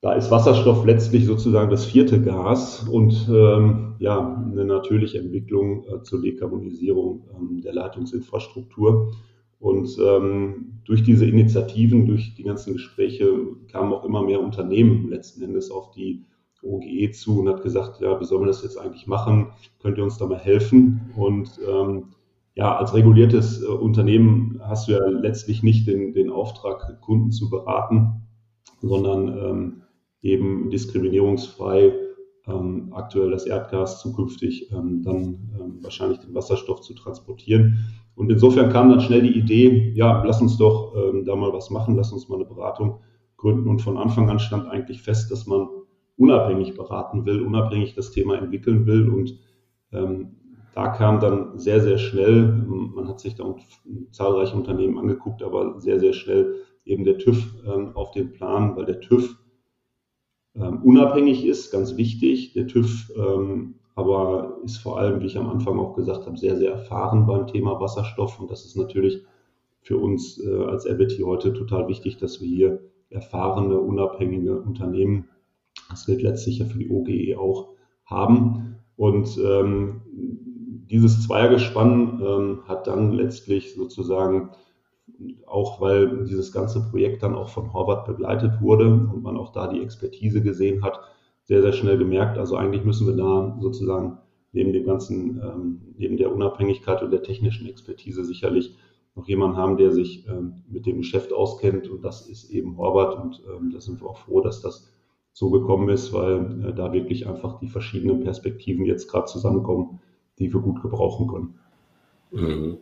da 0.01 0.13
ist 0.13 0.31
Wasserstoff 0.31 0.85
letztlich 0.85 1.25
sozusagen 1.25 1.71
das 1.71 1.85
vierte 1.85 2.21
Gas 2.21 2.87
und 2.89 3.29
ähm, 3.33 3.95
ja, 3.99 4.45
eine 4.53 4.65
natürliche 4.65 5.19
Entwicklung 5.19 5.85
äh, 5.85 6.03
zur 6.03 6.21
Dekarbonisierung 6.21 7.29
ähm, 7.35 7.61
der 7.63 7.73
Leitungsinfrastruktur. 7.75 9.13
Und 9.61 9.97
ähm, 9.99 10.81
durch 10.85 11.03
diese 11.05 11.25
Initiativen, 11.25 12.07
durch 12.07 12.35
die 12.35 12.43
ganzen 12.43 12.75
Gespräche 12.75 13.33
kamen 13.73 13.95
auch 13.95 14.05
immer 14.05 14.23
mehr 14.23 14.41
Unternehmen 14.41 15.09
letzten 15.09 15.43
Endes 15.43 15.71
auf 15.71 15.91
die 15.93 16.25
OGE 16.65 17.11
zu 17.13 17.41
und 17.41 17.49
hat 17.49 17.63
gesagt, 17.63 18.01
ja, 18.01 18.19
wie 18.21 18.25
sollen 18.25 18.43
wir 18.43 18.49
das 18.49 18.63
jetzt 18.63 18.79
eigentlich 18.79 19.07
machen? 19.07 19.49
Könnt 19.81 19.99
ihr 19.99 20.05
uns 20.05 20.19
da 20.19 20.27
mal 20.27 20.39
helfen? 20.39 21.13
Und 21.17 21.59
ähm, 21.69 22.07
ja, 22.55 22.77
als 22.77 22.95
reguliertes 22.95 23.63
äh, 23.63 23.67
Unternehmen 23.67 24.61
hast 24.63 24.89
du 24.89 24.93
ja 24.93 25.07
letztlich 25.07 25.63
nicht 25.63 25.87
den, 25.87 26.13
den 26.13 26.31
Auftrag, 26.31 27.01
Kunden 27.01 27.33
zu 27.33 27.51
beraten, 27.51 28.23
sondern 28.81 29.29
ähm, 29.29 29.83
eben 30.23 30.71
diskriminierungsfrei 30.71 31.93
ähm, 32.47 32.93
aktuell 32.93 33.31
das 33.31 33.47
Erdgas, 33.47 34.01
zukünftig 34.01 34.71
ähm, 34.73 35.03
dann 35.03 35.51
ähm, 35.59 35.79
wahrscheinlich 35.83 36.19
den 36.19 36.35
Wasserstoff 36.35 36.83
zu 36.83 36.95
transportieren. 36.95 37.79
Und 38.15 38.31
insofern 38.31 38.71
kam 38.71 38.91
dann 38.91 39.01
schnell 39.01 39.23
die 39.23 39.39
Idee, 39.39 39.93
ja, 39.95 40.23
lass 40.25 40.41
uns 40.41 40.57
doch 40.57 40.95
ähm, 40.95 41.25
da 41.25 41.35
mal 41.35 41.53
was 41.53 41.71
machen, 41.71 41.97
lass 41.97 42.13
uns 42.13 42.29
mal 42.29 42.37
eine 42.37 42.45
Beratung 42.45 43.01
gründen. 43.37 43.69
Und 43.69 43.83
von 43.83 43.97
Anfang 43.97 44.31
an 44.31 44.39
stand 44.39 44.69
eigentlich 44.69 45.03
fest, 45.03 45.31
dass 45.31 45.47
man 45.47 45.69
unabhängig 46.17 46.75
beraten 46.75 47.27
will, 47.27 47.43
unabhängig 47.43 47.95
das 47.95 48.11
Thema 48.11 48.37
entwickeln 48.37 48.87
will. 48.87 49.09
Und 49.09 49.39
ähm, 49.93 50.37
da 50.75 50.89
kam 50.89 51.21
dann 51.21 51.59
sehr, 51.59 51.81
sehr 51.81 51.99
schnell, 51.99 52.47
man 52.47 53.09
hat 53.09 53.21
sich 53.21 53.35
da 53.35 53.55
zahlreiche 54.11 54.57
Unternehmen 54.57 54.99
angeguckt, 54.99 55.43
aber 55.43 55.81
sehr, 55.81 56.01
sehr 56.01 56.13
schnell 56.13 56.55
eben 56.85 57.05
der 57.05 57.19
TÜV 57.19 57.55
ähm, 57.67 57.93
auf 57.95 58.11
den 58.11 58.33
Plan, 58.33 58.77
weil 58.77 58.85
der 58.85 59.01
TÜV 59.01 59.37
ähm, 60.57 60.83
unabhängig 60.83 61.47
ist, 61.47 61.71
ganz 61.71 61.97
wichtig. 61.97 62.53
Der 62.53 62.67
TÜV 62.67 63.11
ähm, 63.17 63.75
aber 63.95 64.59
ist 64.65 64.79
vor 64.79 64.99
allem, 64.99 65.21
wie 65.21 65.27
ich 65.27 65.39
am 65.39 65.49
Anfang 65.49 65.79
auch 65.79 65.95
gesagt 65.95 66.27
habe, 66.27 66.37
sehr, 66.37 66.57
sehr 66.57 66.73
erfahren 66.73 67.27
beim 67.27 67.47
Thema 67.47 67.81
Wasserstoff. 67.81 68.41
Und 68.41 68.51
das 68.51 68.65
ist 68.65 68.77
natürlich 68.77 69.23
für 69.83 69.99
uns 69.99 70.43
äh, 70.45 70.65
als 70.65 70.87
RBT 70.87 71.23
heute 71.25 71.53
total 71.53 71.89
wichtig, 71.89 72.17
dass 72.17 72.41
wir 72.41 72.49
hier 72.49 72.81
erfahrene, 73.11 73.79
unabhängige 73.79 74.61
Unternehmen 74.61 75.29
das 75.91 76.07
gilt 76.07 76.23
letztlich 76.23 76.59
ja 76.59 76.67
für 76.67 76.79
die 76.79 76.91
OGE 76.91 77.39
auch, 77.39 77.75
haben. 78.05 78.77
Und 78.97 79.39
ähm, 79.39 80.03
dieses 80.91 81.27
Zweiergespann 81.27 82.23
ähm, 82.25 82.59
hat 82.67 82.87
dann 82.87 83.13
letztlich 83.13 83.75
sozusagen, 83.75 84.51
auch 85.47 85.81
weil 85.81 86.25
dieses 86.25 86.53
ganze 86.53 86.89
Projekt 86.91 87.23
dann 87.23 87.35
auch 87.35 87.49
von 87.49 87.73
Horvath 87.73 88.07
begleitet 88.07 88.61
wurde 88.61 88.87
und 88.87 89.23
man 89.23 89.37
auch 89.37 89.53
da 89.53 89.69
die 89.69 89.83
Expertise 89.83 90.43
gesehen 90.43 90.83
hat, 90.83 91.01
sehr, 91.45 91.63
sehr 91.63 91.73
schnell 91.73 91.99
gemerkt, 91.99 92.39
also 92.39 92.57
eigentlich 92.57 92.85
müssen 92.85 93.07
wir 93.07 93.17
da 93.17 93.59
sozusagen 93.61 94.19
neben 94.53 94.73
dem 94.73 94.87
ganzen, 94.87 95.41
ähm, 95.43 95.81
neben 95.97 96.17
der 96.17 96.33
Unabhängigkeit 96.33 97.03
und 97.03 97.11
der 97.11 97.23
technischen 97.23 97.67
Expertise 97.67 98.25
sicherlich 98.25 98.77
noch 99.15 99.29
jemanden 99.29 99.57
haben, 99.57 99.77
der 99.77 99.93
sich 99.93 100.27
ähm, 100.27 100.63
mit 100.69 100.87
dem 100.87 100.99
Geschäft 100.99 101.33
auskennt 101.33 101.89
und 101.89 102.03
das 102.03 102.29
ist 102.29 102.51
eben 102.51 102.77
Horvath 102.79 103.23
und 103.23 103.43
ähm, 103.47 103.71
da 103.73 103.81
sind 103.81 104.01
wir 104.01 104.09
auch 104.09 104.19
froh, 104.19 104.41
dass 104.41 104.63
das 104.63 104.94
so 105.35 105.51
gekommen 105.51 105.89
ist, 105.91 106.13
weil 106.13 106.65
äh, 106.67 106.73
da 106.73 106.93
wirklich 106.93 107.27
einfach 107.27 107.59
die 107.59 107.69
verschiedenen 107.69 108.23
Perspektiven 108.23 108.87
jetzt 108.87 109.09
gerade 109.09 109.27
zusammenkommen, 109.27 110.01
die 110.39 110.53
wir 110.55 110.61
gut 110.61 110.81
gebrauchen 110.81 111.27
können. 111.27 111.59
Mhm. 112.31 112.79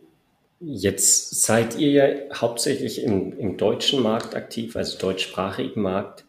Jetzt 0.59 1.41
seid 1.41 1.77
ihr 1.77 1.91
ja 1.91 2.05
hauptsächlich 2.33 3.03
im, 3.03 3.37
im 3.37 3.57
deutschen 3.57 4.01
Markt 4.01 4.35
aktiv, 4.35 4.77
also 4.77 4.97
deutschsprachigen 4.97 5.81
Markt. 5.81 6.25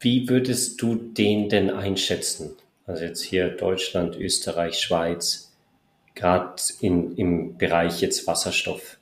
Wie 0.00 0.28
würdest 0.28 0.82
du 0.82 0.94
den 0.94 1.48
denn 1.48 1.70
einschätzen? 1.70 2.50
Also 2.84 3.04
jetzt 3.04 3.22
hier 3.22 3.48
Deutschland, 3.48 4.16
Österreich, 4.16 4.78
Schweiz, 4.78 5.56
gerade 6.14 6.56
im 6.80 7.56
Bereich 7.56 8.00
jetzt 8.00 8.26
Wasserstoff. 8.26 8.97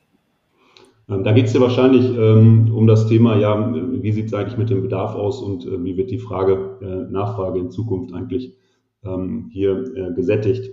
Ähm, 1.08 1.24
da 1.24 1.32
geht 1.32 1.46
es 1.46 1.52
ja 1.52 1.60
wahrscheinlich 1.60 2.16
ähm, 2.16 2.72
um 2.74 2.86
das 2.86 3.06
Thema, 3.06 3.36
ja, 3.36 3.72
wie 3.74 4.12
sieht 4.12 4.26
es 4.26 4.34
eigentlich 4.34 4.58
mit 4.58 4.70
dem 4.70 4.82
Bedarf 4.82 5.14
aus 5.14 5.40
und 5.40 5.64
äh, 5.66 5.82
wie 5.84 5.96
wird 5.96 6.10
die 6.10 6.18
Frage 6.18 6.78
äh, 6.82 7.12
Nachfrage 7.12 7.60
in 7.60 7.70
Zukunft 7.70 8.12
eigentlich 8.12 8.56
ähm, 9.04 9.48
hier 9.52 9.84
äh, 9.94 10.12
gesättigt. 10.14 10.72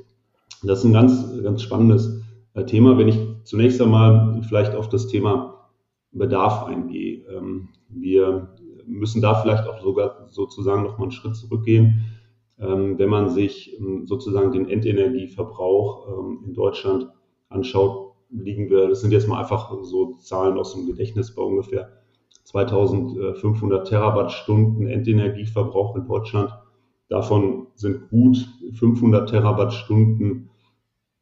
Das 0.63 0.79
ist 0.79 0.85
ein 0.85 0.93
ganz, 0.93 1.41
ganz 1.43 1.61
spannendes 1.61 2.21
äh, 2.55 2.65
Thema. 2.65 2.97
Wenn 2.97 3.09
ich 3.09 3.19
zunächst 3.43 3.81
einmal 3.81 4.41
vielleicht 4.47 4.75
auf 4.75 4.89
das 4.89 5.07
Thema 5.07 5.69
Bedarf 6.11 6.65
eingehe. 6.65 7.25
Ähm, 7.27 7.69
wir 7.89 8.55
müssen 8.85 9.21
da 9.21 9.35
vielleicht 9.35 9.67
auch 9.67 9.81
sogar 9.81 10.27
sozusagen 10.29 10.83
noch 10.83 10.97
mal 10.97 11.05
einen 11.05 11.11
Schritt 11.11 11.35
zurückgehen. 11.35 12.05
Ähm, 12.59 12.97
wenn 12.97 13.09
man 13.09 13.29
sich 13.29 13.77
ähm, 13.79 14.05
sozusagen 14.05 14.51
den 14.51 14.69
Endenergieverbrauch 14.69 16.07
in 16.45 16.53
Deutschland 16.53 17.07
anschaut, 17.49 18.02
liegen 18.33 18.69
wir, 18.69 18.89
das 18.89 19.01
sind 19.01 19.11
jetzt 19.11 19.27
mal 19.27 19.39
einfach 19.39 19.71
so 19.83 20.13
Zahlen 20.15 20.57
aus 20.57 20.73
dem 20.73 20.87
Gedächtnis 20.87 21.33
bei 21.35 21.41
ungefähr 21.41 21.89
2500 22.45 23.87
Terawattstunden 23.87 24.87
Endenergieverbrauch 24.87 25.95
in 25.95 26.05
Deutschland. 26.05 26.51
Davon 27.09 27.67
sind 27.75 28.09
gut 28.09 28.47
500 28.73 29.29
Terawattstunden 29.29 30.49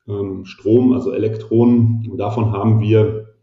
ähm, 0.07 0.45
Strom, 0.45 0.93
also 0.93 1.11
Elektronen. 1.11 2.07
Und 2.09 2.17
davon 2.17 2.51
haben 2.51 2.79
wir 2.81 3.33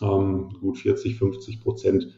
ähm, 0.00 0.50
gut 0.60 0.78
40, 0.78 1.16
50 1.16 1.60
Prozent 1.60 2.08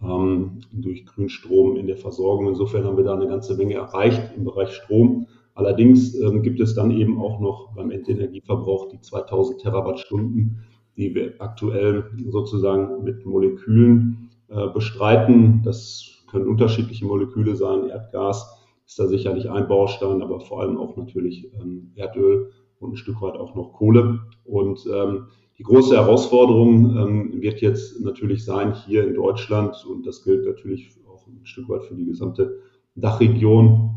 ähm, 0.00 0.60
durch 0.72 1.04
Grünstrom 1.06 1.76
in 1.76 1.86
der 1.86 1.96
Versorgung. 1.96 2.48
Insofern 2.48 2.84
haben 2.84 2.96
wir 2.96 3.04
da 3.04 3.14
eine 3.14 3.28
ganze 3.28 3.56
Menge 3.56 3.74
erreicht 3.74 4.32
im 4.36 4.44
Bereich 4.44 4.72
Strom. 4.72 5.26
Allerdings 5.58 6.14
ähm, 6.14 6.42
gibt 6.42 6.60
es 6.60 6.76
dann 6.76 6.92
eben 6.92 7.20
auch 7.20 7.40
noch 7.40 7.74
beim 7.74 7.90
Endenergieverbrauch 7.90 8.90
die 8.90 9.00
2000 9.00 9.60
Terawattstunden, 9.60 10.60
die 10.96 11.12
wir 11.16 11.32
aktuell 11.40 12.04
sozusagen 12.28 13.02
mit 13.02 13.26
Molekülen 13.26 14.30
äh, 14.46 14.68
bestreiten. 14.68 15.62
Das 15.64 16.22
können 16.30 16.46
unterschiedliche 16.46 17.04
Moleküle 17.04 17.56
sein, 17.56 17.88
Erdgas, 17.88 18.64
ist 18.86 19.00
da 19.00 19.08
sicherlich 19.08 19.50
ein 19.50 19.66
Baustein, 19.66 20.22
aber 20.22 20.38
vor 20.38 20.60
allem 20.60 20.78
auch 20.78 20.96
natürlich 20.96 21.52
ähm, 21.60 21.90
Erdöl 21.96 22.52
und 22.78 22.92
ein 22.92 22.96
Stück 22.96 23.20
weit 23.20 23.34
auch 23.34 23.56
noch 23.56 23.72
Kohle. 23.72 24.20
Und 24.44 24.86
ähm, 24.86 25.24
die 25.58 25.64
große 25.64 25.96
Herausforderung 25.96 27.42
wird 27.42 27.60
jetzt 27.62 28.00
natürlich 28.00 28.44
sein, 28.44 28.76
hier 28.86 29.04
in 29.04 29.14
Deutschland, 29.14 29.84
und 29.90 30.06
das 30.06 30.22
gilt 30.22 30.46
natürlich 30.46 30.96
auch 31.12 31.26
ein 31.26 31.40
Stück 31.42 31.68
weit 31.68 31.82
für 31.82 31.96
die 31.96 32.04
gesamte 32.04 32.60
Dachregion, 32.94 33.96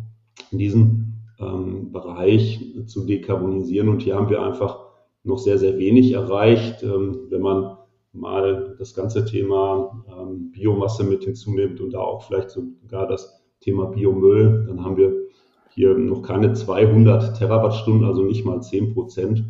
in 0.49 0.57
diesem 0.57 1.10
ähm, 1.41 1.91
Bereich 1.91 2.73
zu 2.85 3.05
dekarbonisieren. 3.05 3.89
Und 3.89 4.01
hier 4.01 4.15
haben 4.15 4.29
wir 4.29 4.41
einfach 4.41 4.79
noch 5.23 5.37
sehr, 5.37 5.57
sehr 5.57 5.77
wenig 5.77 6.13
erreicht. 6.13 6.83
Ähm, 6.83 7.27
wenn 7.29 7.41
man 7.41 7.77
mal 8.13 8.75
das 8.77 8.93
ganze 8.93 9.25
Thema 9.25 10.03
ähm, 10.07 10.51
Biomasse 10.51 11.03
mit 11.03 11.23
hinzunimmt 11.23 11.79
und 11.79 11.93
da 11.93 11.99
auch 11.99 12.23
vielleicht 12.23 12.51
sogar 12.51 13.07
das 13.07 13.41
Thema 13.61 13.85
Biomüll, 13.85 14.65
dann 14.67 14.83
haben 14.83 14.97
wir 14.97 15.13
hier 15.69 15.97
noch 15.97 16.21
keine 16.21 16.53
200 16.53 17.37
Terawattstunden, 17.37 18.05
also 18.05 18.23
nicht 18.23 18.43
mal 18.43 18.61
10 18.61 18.93
Prozent 18.93 19.45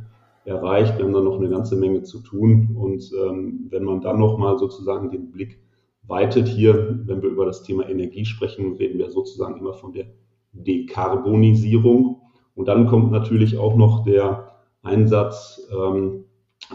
erreicht. 0.45 0.98
Wir 0.98 1.05
haben 1.05 1.13
da 1.13 1.21
noch 1.21 1.39
eine 1.39 1.50
ganze 1.50 1.75
Menge 1.75 2.03
zu 2.03 2.19
tun. 2.19 2.75
Und 2.75 3.12
ähm, 3.13 3.67
wenn 3.69 3.83
man 3.83 4.01
dann 4.01 4.19
nochmal 4.19 4.57
sozusagen 4.57 5.10
den 5.10 5.31
Blick 5.31 5.60
weitet 6.03 6.48
hier, 6.48 7.00
wenn 7.05 7.21
wir 7.21 7.29
über 7.29 7.45
das 7.45 7.63
Thema 7.63 7.88
Energie 7.89 8.25
sprechen, 8.25 8.75
reden 8.75 9.00
wir 9.00 9.10
sozusagen 9.10 9.57
immer 9.57 9.74
von 9.74 9.93
der 9.93 10.05
Dekarbonisierung. 10.53 12.22
Und 12.55 12.67
dann 12.67 12.88
kommt 12.88 13.12
natürlich 13.12 13.58
auch 13.58 13.75
noch 13.75 14.03
der 14.03 14.51
Einsatz 14.84 15.67
ähm, 15.72 16.25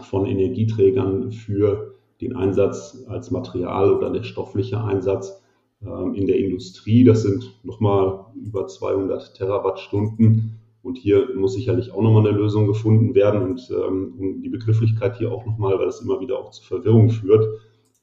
von 0.03 0.25
Energieträgern 0.25 1.31
für 1.31 1.93
den 2.21 2.35
Einsatz 2.35 3.03
als 3.07 3.31
Material 3.31 3.93
oder 3.93 4.09
der 4.09 4.23
stoffliche 4.23 4.83
Einsatz 4.83 5.41
ähm, 5.85 6.13
in 6.13 6.25
der 6.25 6.37
Industrie. 6.37 7.03
Das 7.03 7.21
sind 7.21 7.59
nochmal 7.63 8.25
über 8.35 8.67
200 8.67 9.35
Terawattstunden. 9.35 10.59
Und 10.81 10.97
hier 10.97 11.35
muss 11.35 11.53
sicherlich 11.53 11.91
auch 11.91 12.01
nochmal 12.01 12.27
eine 12.27 12.37
Lösung 12.37 12.65
gefunden 12.65 13.13
werden. 13.13 13.41
Und 13.41 13.69
ähm, 13.71 14.15
um 14.17 14.41
die 14.41 14.49
Begrifflichkeit 14.49 15.17
hier 15.17 15.31
auch 15.31 15.45
nochmal, 15.45 15.77
weil 15.77 15.85
das 15.85 16.01
immer 16.01 16.19
wieder 16.19 16.39
auch 16.39 16.51
zu 16.51 16.63
Verwirrung 16.63 17.09
führt, 17.09 17.45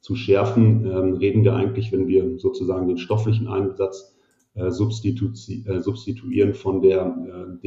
zu 0.00 0.14
schärfen, 0.16 0.84
ähm, 0.84 1.14
reden 1.14 1.44
wir 1.44 1.56
eigentlich, 1.56 1.90
wenn 1.92 2.06
wir 2.06 2.38
sozusagen 2.38 2.86
den 2.86 2.98
stofflichen 2.98 3.48
Einsatz 3.48 4.13
substituieren 4.54 6.54
von 6.54 6.80
der 6.80 7.06
äh, 7.06 7.58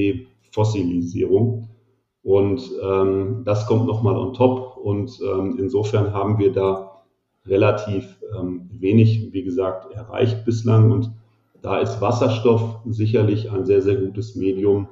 Defossilisierung. 0.46 1.70
Und 2.24 2.62
ähm, 2.84 3.44
das 3.46 3.68
kommt 3.68 3.88
nochmal 3.88 4.18
on 4.18 4.34
top. 4.34 4.78
Und 4.78 5.20
ähm, 5.22 5.58
insofern 5.60 6.14
haben 6.14 6.40
wir 6.40 6.52
da 6.52 7.04
relativ 7.46 8.18
ähm, 8.38 8.70
wenig, 8.72 9.32
wie 9.32 9.44
gesagt, 9.44 9.94
erreicht 9.94 10.44
bislang. 10.46 10.92
Und 10.92 11.12
da 11.62 11.80
ist 11.80 12.02
Wasserstoff 12.02 12.80
sicherlich 12.86 13.52
ein 13.52 13.66
sehr, 13.66 13.82
sehr 13.82 13.96
gutes 13.96 14.36
Medium, 14.36 14.88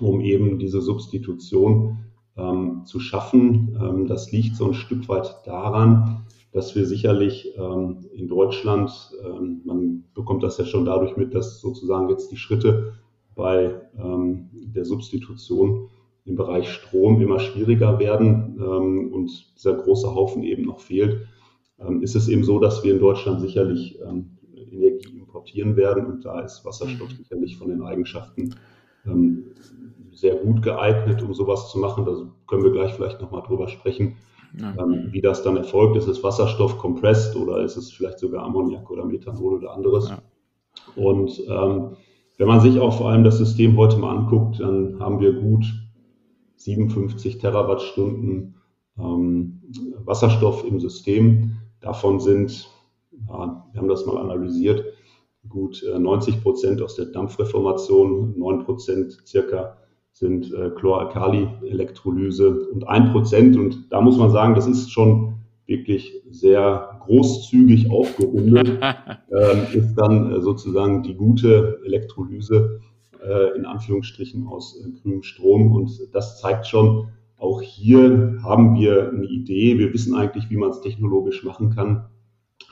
um 0.00 0.20
eben 0.20 0.58
diese 0.58 0.80
Substitution 0.80 1.98
ähm, 2.36 2.82
zu 2.84 3.00
schaffen. 3.00 3.76
Ähm, 3.80 4.06
das 4.06 4.32
liegt 4.32 4.56
so 4.56 4.66
ein 4.66 4.74
Stück 4.74 5.08
weit 5.08 5.36
daran, 5.44 6.24
dass 6.52 6.74
wir 6.74 6.86
sicherlich 6.86 7.54
ähm, 7.56 8.06
in 8.12 8.28
Deutschland, 8.28 8.90
ähm, 9.24 9.60
man 9.64 10.04
bekommt 10.14 10.42
das 10.42 10.58
ja 10.58 10.64
schon 10.64 10.84
dadurch 10.84 11.16
mit, 11.16 11.34
dass 11.34 11.60
sozusagen 11.60 12.08
jetzt 12.08 12.30
die 12.32 12.36
Schritte 12.36 12.94
bei 13.34 13.80
ähm, 13.96 14.48
der 14.52 14.84
Substitution 14.84 15.88
im 16.24 16.36
Bereich 16.36 16.70
Strom 16.70 17.22
immer 17.22 17.38
schwieriger 17.38 17.98
werden 17.98 18.58
und 18.58 19.30
dieser 19.56 19.72
große 19.72 20.14
Haufen 20.14 20.42
eben 20.42 20.64
noch 20.64 20.80
fehlt 20.80 21.26
ähm, 21.80 22.02
ist 22.02 22.16
es 22.16 22.28
eben 22.28 22.44
so, 22.44 22.58
dass 22.58 22.82
wir 22.82 22.92
in 22.92 23.00
Deutschland 23.00 23.40
sicherlich 23.40 23.98
ähm, 24.00 24.36
Energie 24.54 25.16
importieren 25.16 25.76
werden 25.76 26.06
und 26.06 26.24
da 26.24 26.40
ist 26.40 26.64
Wasserstoff 26.64 27.10
mhm. 27.10 27.16
sicherlich 27.16 27.56
von 27.56 27.68
den 27.68 27.82
Eigenschaften 27.82 28.54
ähm, 29.06 29.44
sehr 30.12 30.36
gut 30.36 30.62
geeignet, 30.62 31.22
um 31.22 31.32
sowas 31.34 31.70
zu 31.70 31.78
machen. 31.78 32.04
Da 32.04 32.12
können 32.48 32.64
wir 32.64 32.72
gleich 32.72 32.94
vielleicht 32.94 33.20
nochmal 33.20 33.42
drüber 33.42 33.68
sprechen, 33.68 34.16
ja. 34.58 34.74
ähm, 34.78 35.08
wie 35.10 35.20
das 35.20 35.42
dann 35.42 35.56
erfolgt. 35.56 35.96
Ist 35.96 36.08
es 36.08 36.22
Wasserstoff 36.22 36.78
compressed 36.78 37.36
oder 37.36 37.62
ist 37.62 37.76
es 37.76 37.92
vielleicht 37.92 38.18
sogar 38.18 38.44
Ammoniak 38.44 38.90
oder 38.90 39.04
Methanol 39.04 39.54
oder 39.54 39.72
anderes? 39.72 40.08
Ja. 40.08 40.22
Und 40.96 41.42
ähm, 41.48 41.96
wenn 42.38 42.48
man 42.48 42.60
sich 42.60 42.78
auch 42.78 42.96
vor 42.96 43.10
allem 43.10 43.24
das 43.24 43.38
System 43.38 43.76
heute 43.76 43.98
mal 43.98 44.16
anguckt, 44.16 44.60
dann 44.60 44.98
haben 45.00 45.20
wir 45.20 45.32
gut 45.32 45.64
57 46.56 47.38
Terawattstunden 47.38 48.54
ähm, 48.98 49.60
Wasserstoff 50.04 50.64
im 50.64 50.80
System. 50.80 51.56
Davon 51.80 52.20
sind, 52.20 52.68
ja, 53.28 53.66
wir 53.72 53.80
haben 53.80 53.88
das 53.88 54.06
mal 54.06 54.18
analysiert, 54.18 54.84
gut 55.48 55.82
90 55.96 56.36
äh, 56.36 56.40
Prozent 56.40 56.82
aus 56.82 56.96
der 56.96 57.06
Dampfreformation, 57.06 58.38
9 58.38 58.64
Prozent 58.64 59.18
circa 59.26 59.76
sind 60.18 60.52
äh, 60.52 60.70
Chloralkali-Elektrolyse 60.70 62.68
und 62.72 62.88
1 62.88 63.12
Prozent. 63.12 63.56
Und 63.56 63.92
da 63.92 64.00
muss 64.00 64.18
man 64.18 64.30
sagen, 64.30 64.54
das 64.54 64.66
ist 64.66 64.90
schon 64.90 65.34
wirklich 65.66 66.22
sehr 66.30 67.00
großzügig 67.04 67.90
aufgerundet, 67.90 68.78
äh, 69.30 69.76
ist 69.76 69.94
dann 69.94 70.32
äh, 70.32 70.40
sozusagen 70.40 71.02
die 71.02 71.14
gute 71.14 71.80
Elektrolyse 71.84 72.80
äh, 73.24 73.56
in 73.56 73.66
Anführungsstrichen 73.66 74.46
aus 74.46 74.82
äh, 74.84 74.90
grünem 75.00 75.22
Strom. 75.22 75.72
Und 75.72 75.90
das 76.12 76.40
zeigt 76.40 76.66
schon, 76.66 77.08
auch 77.36 77.62
hier 77.62 78.38
haben 78.42 78.74
wir 78.74 79.10
eine 79.10 79.26
Idee. 79.26 79.78
Wir 79.78 79.92
wissen 79.92 80.14
eigentlich, 80.14 80.50
wie 80.50 80.56
man 80.56 80.70
es 80.70 80.80
technologisch 80.80 81.44
machen 81.44 81.70
kann. 81.70 82.06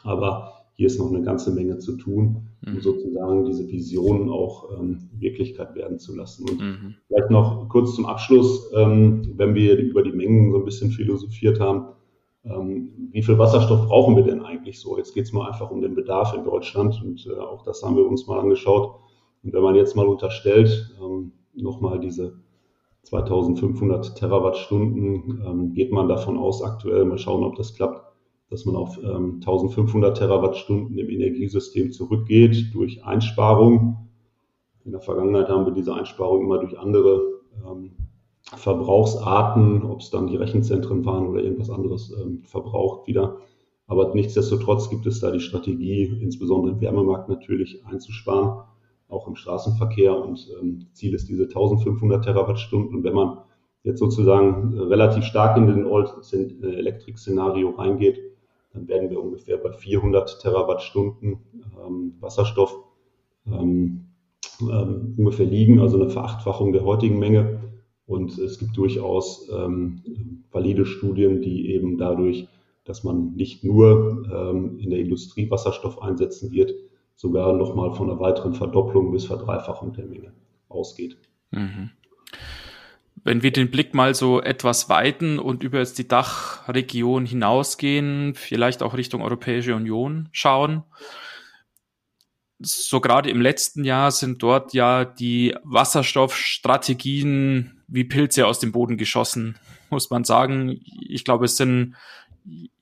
Aber 0.03 0.56
hier 0.77 0.87
ist 0.87 0.99
noch 0.99 1.11
eine 1.11 1.23
ganze 1.23 1.53
Menge 1.53 1.79
zu 1.79 1.97
tun, 1.97 2.49
um 2.67 2.75
mhm. 2.75 2.81
sozusagen 2.81 3.45
diese 3.47 3.67
Visionen 3.67 4.29
auch 4.29 4.79
ähm, 4.79 5.09
Wirklichkeit 5.19 5.75
werden 5.75 5.99
zu 5.99 6.15
lassen. 6.15 6.49
Und 6.49 6.61
mhm. 6.61 6.95
vielleicht 7.09 7.31
noch 7.31 7.69
kurz 7.71 7.95
zum 7.95 8.05
Abschluss, 8.05 8.71
ähm, 8.75 9.33
wenn 9.37 9.55
wir 9.55 9.79
über 9.79 10.03
die 10.03 10.13
Mengen 10.13 10.53
so 10.53 10.59
ein 10.59 10.65
bisschen 10.67 10.91
philosophiert 10.91 11.61
haben, 11.61 11.87
ähm, 12.45 13.09
wie 13.11 13.23
viel 13.23 13.39
Wasserstoff 13.39 13.87
brauchen 13.87 14.17
wir 14.17 14.23
denn 14.23 14.43
eigentlich 14.43 14.79
so? 14.79 14.99
Jetzt 14.99 15.15
geht 15.15 15.25
es 15.25 15.33
mal 15.33 15.49
einfach 15.49 15.71
um 15.71 15.81
den 15.81 15.95
Bedarf 15.95 16.35
in 16.35 16.45
Deutschland 16.45 17.03
und 17.03 17.27
äh, 17.27 17.39
auch 17.39 17.63
das 17.63 17.83
haben 17.83 17.97
wir 17.97 18.07
uns 18.07 18.27
mal 18.27 18.39
angeschaut. 18.39 18.97
Und 19.43 19.55
wenn 19.55 19.63
man 19.63 19.75
jetzt 19.75 19.97
mal 19.97 20.07
unterstellt, 20.07 20.95
ähm, 21.03 21.33
nochmal 21.55 21.99
diese 21.99 22.35
2500 23.05 24.17
Terawattstunden 24.17 25.43
ähm, 25.47 25.73
geht 25.73 25.93
man 25.93 26.09
davon 26.09 26.37
aus 26.37 26.63
aktuell. 26.63 27.05
Mal 27.05 27.19
schauen, 27.19 27.45
ob 27.45 27.55
das 27.55 27.75
klappt, 27.75 28.06
dass 28.51 28.65
man 28.65 28.77
auf 28.77 28.99
ähm, 29.03 29.35
1500 29.37 30.17
Terawattstunden 30.17 30.97
im 30.99 31.11
Energiesystem 31.11 31.93
zurückgeht 31.93 32.75
durch 32.75 33.05
Einsparung. 33.05 34.09
In 34.85 34.93
der 34.93 35.01
Vergangenheit 35.01 35.49
haben 35.49 35.67
wir 35.67 35.73
diese 35.73 35.95
Einsparung 35.95 36.43
immer 36.45 36.59
durch 36.59 36.79
andere 36.79 37.23
ähm, 37.67 37.93
Verbrauchsarten, 38.55 39.83
ob 39.83 40.01
es 40.01 40.11
dann 40.11 40.29
die 40.29 40.37
Rechenzentren 40.37 41.05
waren 41.05 41.27
oder 41.27 41.43
irgendwas 41.43 41.71
anderes, 41.71 42.13
ähm, 42.13 42.43
verbraucht 42.45 43.09
wieder. 43.09 43.39
Aber 43.89 44.15
nichtsdestotrotz 44.15 44.89
gibt 44.89 45.07
es 45.07 45.21
da 45.21 45.31
die 45.31 45.41
Strategie, 45.41 46.05
insbesondere 46.21 46.75
im 46.75 46.81
Wärmemarkt 46.81 47.29
natürlich 47.29 47.85
einzusparen 47.87 48.63
auch 49.09 49.29
im 49.29 49.37
Straßenverkehr. 49.37 50.17
Und 50.17 50.49
ähm, 50.61 50.87
Ziel 50.93 51.15
ist 51.15 51.29
diese 51.29 51.45
1500 51.45 52.25
Terawattstunden. 52.25 52.97
Und 52.97 53.05
wenn 53.05 53.15
man 53.15 53.39
jetzt 53.83 54.01
sozusagen 54.01 54.79
relativ 54.79 55.25
stark 55.25 55.57
in 55.57 55.67
den 55.69 55.87
All-Elektrik-Szenario 55.87 57.71
reingeht, 57.71 58.21
dann 58.77 58.89
werden 58.89 59.11
wir 59.11 59.23
ungefähr 59.23 59.57
bei 59.57 59.73
400 59.73 60.41
Terawattstunden 60.41 61.39
ähm, 61.85 62.15
Wasserstoff 62.21 62.77
ähm, 63.47 64.07
ähm, 64.61 65.15
ungefähr 65.17 65.47
liegen, 65.47 65.81
also 65.81 66.01
eine 66.01 66.11
Verachtfachung 66.11 66.73
der 66.73 66.85
heutigen 66.85 67.19
Menge. 67.19 67.61
Und 68.07 68.39
es 68.39 68.59
gibt 68.59 68.77
durchaus 68.77 69.51
ähm, 69.53 70.03
valide 70.53 70.87
Studien, 70.87 71.43
die 71.43 71.73
eben 71.75 71.99
dadurch, 71.99 72.49
dass 72.85 73.03
man 73.03 73.35
nicht 73.35 73.65
nur 73.65 74.25
ähm, 74.33 74.79
in 74.79 74.91
der 74.91 75.01
Industrie 75.01 75.51
Wasserstoff 75.51 76.01
einsetzen 76.01 76.53
wird, 76.53 76.73
sogar 77.17 77.53
nochmal 77.55 77.93
von 77.93 78.11
einer 78.11 78.21
weiteren 78.21 78.55
Verdopplung 78.55 79.11
bis 79.11 79.25
Verdreifachung 79.25 79.93
der 79.95 80.07
Menge 80.07 80.33
ausgeht. 80.69 81.17
Mhm. 81.51 81.91
Wenn 83.25 83.43
wir 83.43 83.53
den 83.53 83.71
Blick 83.71 83.95
mal 83.95 84.15
so 84.15 84.41
etwas 84.41 84.89
weiten 84.89 85.39
und 85.39 85.63
über 85.63 85.79
jetzt 85.79 85.99
die 85.99 86.07
Dachregion 86.07 87.27
hinausgehen, 87.27 88.35
vielleicht 88.35 88.83
auch 88.83 88.97
Richtung 88.97 89.23
Europäische 89.23 89.75
Union 89.75 90.29
schauen, 90.33 90.85
so 92.59 93.01
gerade 93.01 93.31
im 93.31 93.41
letzten 93.41 93.85
Jahr 93.85 94.11
sind 94.11 94.43
dort 94.43 94.73
ja 94.73 95.05
die 95.05 95.55
Wasserstoffstrategien 95.63 97.83
wie 97.87 98.05
Pilze 98.05 98.47
aus 98.47 98.61
dem 98.61 98.73
Boden 98.73 98.97
geschossen, 98.97 99.59
muss 99.91 100.11
man 100.11 100.25
sagen. 100.25 100.81
Ich 101.01 101.25
glaube, 101.25 101.45
es 101.45 101.57
sind 101.57 101.95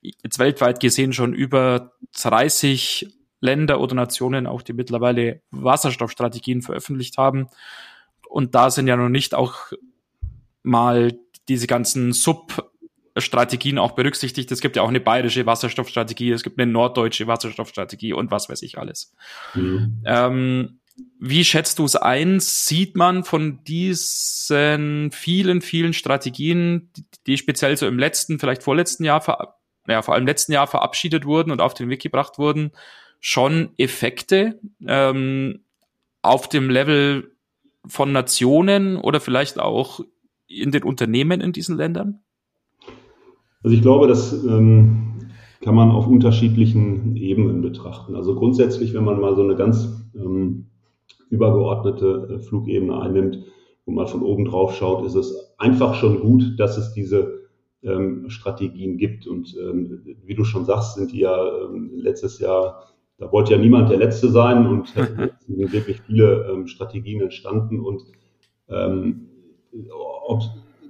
jetzt 0.01 0.39
weltweit 0.39 0.81
gesehen 0.81 1.13
schon 1.13 1.35
über 1.35 1.93
30 2.21 3.09
Länder 3.41 3.81
oder 3.81 3.95
Nationen 3.95 4.47
auch, 4.47 4.63
die 4.63 4.73
mittlerweile 4.73 5.43
Wasserstoffstrategien 5.51 6.63
veröffentlicht 6.63 7.19
haben. 7.19 7.49
Und 8.29 8.55
da 8.55 8.71
sind 8.71 8.87
ja 8.87 8.97
noch 8.97 9.09
nicht 9.09 9.35
auch 9.35 9.73
mal 10.65 11.13
diese 11.49 11.69
ganzen 11.69 12.13
Substrategien 12.13 13.79
auch 13.79 13.93
berücksichtigt. 13.93 14.51
Es 14.51 14.61
gibt 14.61 14.75
ja 14.77 14.83
auch 14.83 14.89
eine 14.89 15.01
bayerische 15.01 15.47
Wasserstoffstrategie, 15.47 16.33
es 16.33 16.43
gibt 16.43 16.59
eine 16.59 16.71
norddeutsche 16.71 17.29
Wasserstoffstrategie 17.29 18.13
und 18.13 18.33
was 18.33 18.49
weiß 18.49 18.63
ich 18.63 18.79
alles. 18.79 19.15
Mhm. 19.55 20.03
Ähm, 20.05 20.81
wie 21.19 21.45
schätzt 21.45 21.79
du 21.79 21.85
es 21.85 21.97
ein? 21.97 22.41
Sieht 22.41 22.97
man 22.97 23.25
von 23.25 23.63
diesen 23.65 25.11
vielen, 25.13 25.61
vielen 25.61 25.93
Strategien, 25.93 26.91
die 27.27 27.37
speziell 27.37 27.77
so 27.77 27.87
im 27.87 27.99
letzten, 27.99 28.39
vielleicht 28.39 28.63
vorletzten 28.63 29.05
Jahr, 29.05 29.57
ja, 29.87 30.03
vor 30.03 30.15
allem 30.15 30.27
letzten 30.27 30.53
Jahr 30.53 30.67
verabschiedet 30.67 31.25
wurden 31.25 31.51
und 31.51 31.61
auf 31.61 31.75
den 31.75 31.91
Weg 31.91 32.01
gebracht 32.01 32.39
wurden, 32.39 32.73
schon 33.21 33.71
Effekte 33.77 34.61
ähm, 34.87 35.65
auf 36.23 36.49
dem 36.49 36.71
Level 36.71 37.35
von 37.87 38.13
Nationen 38.13 38.97
oder 38.97 39.21
vielleicht 39.21 39.59
auch 39.59 40.01
in 40.47 40.71
den 40.71 40.83
Unternehmen 40.83 41.41
in 41.41 41.53
diesen 41.53 41.77
Ländern? 41.77 42.21
Also 43.63 43.75
ich 43.75 43.83
glaube, 43.83 44.09
das 44.09 44.33
ähm, 44.45 45.31
kann 45.61 45.75
man 45.75 45.91
auf 45.91 46.07
unterschiedlichen 46.07 47.17
Ebenen 47.17 47.63
betrachten. 47.63 48.15
Also 48.15 48.35
grundsätzlich, 48.35 48.93
wenn 48.93 49.05
man 49.05 49.21
mal 49.21 49.35
so 49.35 49.43
eine 49.43 49.57
ganz 49.57 50.11
ähm, 50.15 50.67
übergeordnete 51.31 52.29
äh, 52.35 52.39
Flugebene 52.41 53.01
einnimmt 53.01 53.39
und 53.87 53.95
mal 53.95 54.07
von 54.07 54.23
oben 54.23 54.45
drauf 54.45 54.75
schaut, 54.75 55.07
ist 55.07 55.15
es 55.15 55.55
einfach 55.59 55.95
schon 55.95 56.21
gut, 56.21 56.59
dass 56.59 56.77
es 56.77 56.93
diese 56.93 57.45
ähm, 57.83 58.29
Strategien 58.29 58.99
gibt. 58.99 59.27
Und 59.27 59.57
ähm, 59.59 60.17
wie 60.25 60.35
du 60.35 60.45
schon 60.45 60.67
sagst, 60.67 60.97
sind 60.97 61.13
die 61.13 61.21
ja 61.21 61.65
ähm, 61.65 61.93
letztes 61.95 62.39
Jahr, 62.39 62.89
da 63.19 63.33
wollte 63.33 63.53
ja 63.53 63.59
niemand 63.59 63.89
der 63.89 63.99
Letzte 63.99 64.29
sein 64.29 64.67
und 64.67 64.89
sind 65.47 65.73
wirklich 65.73 66.01
viele 66.03 66.51
ähm, 66.51 66.67
Strategien 66.67 67.23
entstanden. 67.23 67.81
Und 67.81 68.05
ähm, 68.69 69.29
ob, 70.27 70.43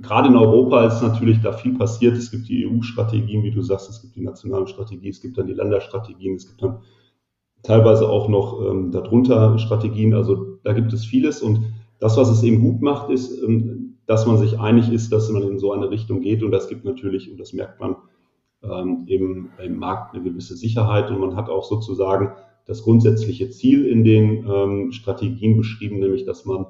gerade 0.02 0.28
in 0.28 0.36
Europa 0.36 0.86
ist 0.86 1.02
natürlich 1.02 1.40
da 1.40 1.52
viel 1.52 1.76
passiert. 1.76 2.16
Es 2.16 2.30
gibt 2.30 2.48
die 2.48 2.66
EU-Strategien, 2.66 3.42
wie 3.42 3.50
du 3.50 3.62
sagst, 3.62 3.90
es 3.90 4.02
gibt 4.02 4.16
die 4.16 4.22
nationalen 4.22 4.66
Strategien, 4.66 5.10
es 5.10 5.20
gibt 5.20 5.38
dann 5.38 5.46
die 5.46 5.54
Länderstrategien, 5.54 6.36
es 6.36 6.46
gibt 6.46 6.62
dann 6.62 6.78
teilweise 7.62 8.08
auch 8.08 8.28
noch 8.28 8.60
ähm, 8.60 8.92
darunter 8.92 9.58
Strategien. 9.58 10.14
Also 10.14 10.58
da 10.62 10.72
gibt 10.72 10.92
es 10.92 11.04
vieles. 11.04 11.42
Und 11.42 11.72
das, 11.98 12.16
was 12.16 12.28
es 12.28 12.42
eben 12.42 12.60
gut 12.60 12.82
macht, 12.82 13.10
ist, 13.10 13.42
ähm, 13.42 13.96
dass 14.06 14.26
man 14.26 14.38
sich 14.38 14.60
einig 14.60 14.92
ist, 14.92 15.12
dass 15.12 15.30
man 15.30 15.42
in 15.42 15.58
so 15.58 15.72
eine 15.72 15.90
Richtung 15.90 16.20
geht. 16.20 16.42
Und 16.42 16.52
das 16.52 16.68
gibt 16.68 16.84
natürlich, 16.84 17.30
und 17.30 17.40
das 17.40 17.52
merkt 17.52 17.80
man, 17.80 17.96
ähm, 18.62 19.04
eben 19.06 19.50
im 19.62 19.78
Markt 19.78 20.14
eine 20.14 20.22
gewisse 20.22 20.56
Sicherheit. 20.56 21.10
Und 21.10 21.20
man 21.20 21.36
hat 21.36 21.48
auch 21.48 21.64
sozusagen 21.64 22.32
das 22.66 22.82
grundsätzliche 22.82 23.50
Ziel 23.50 23.86
in 23.86 24.04
den 24.04 24.46
ähm, 24.48 24.92
Strategien 24.92 25.56
beschrieben, 25.56 25.98
nämlich 25.98 26.24
dass 26.24 26.44
man 26.44 26.66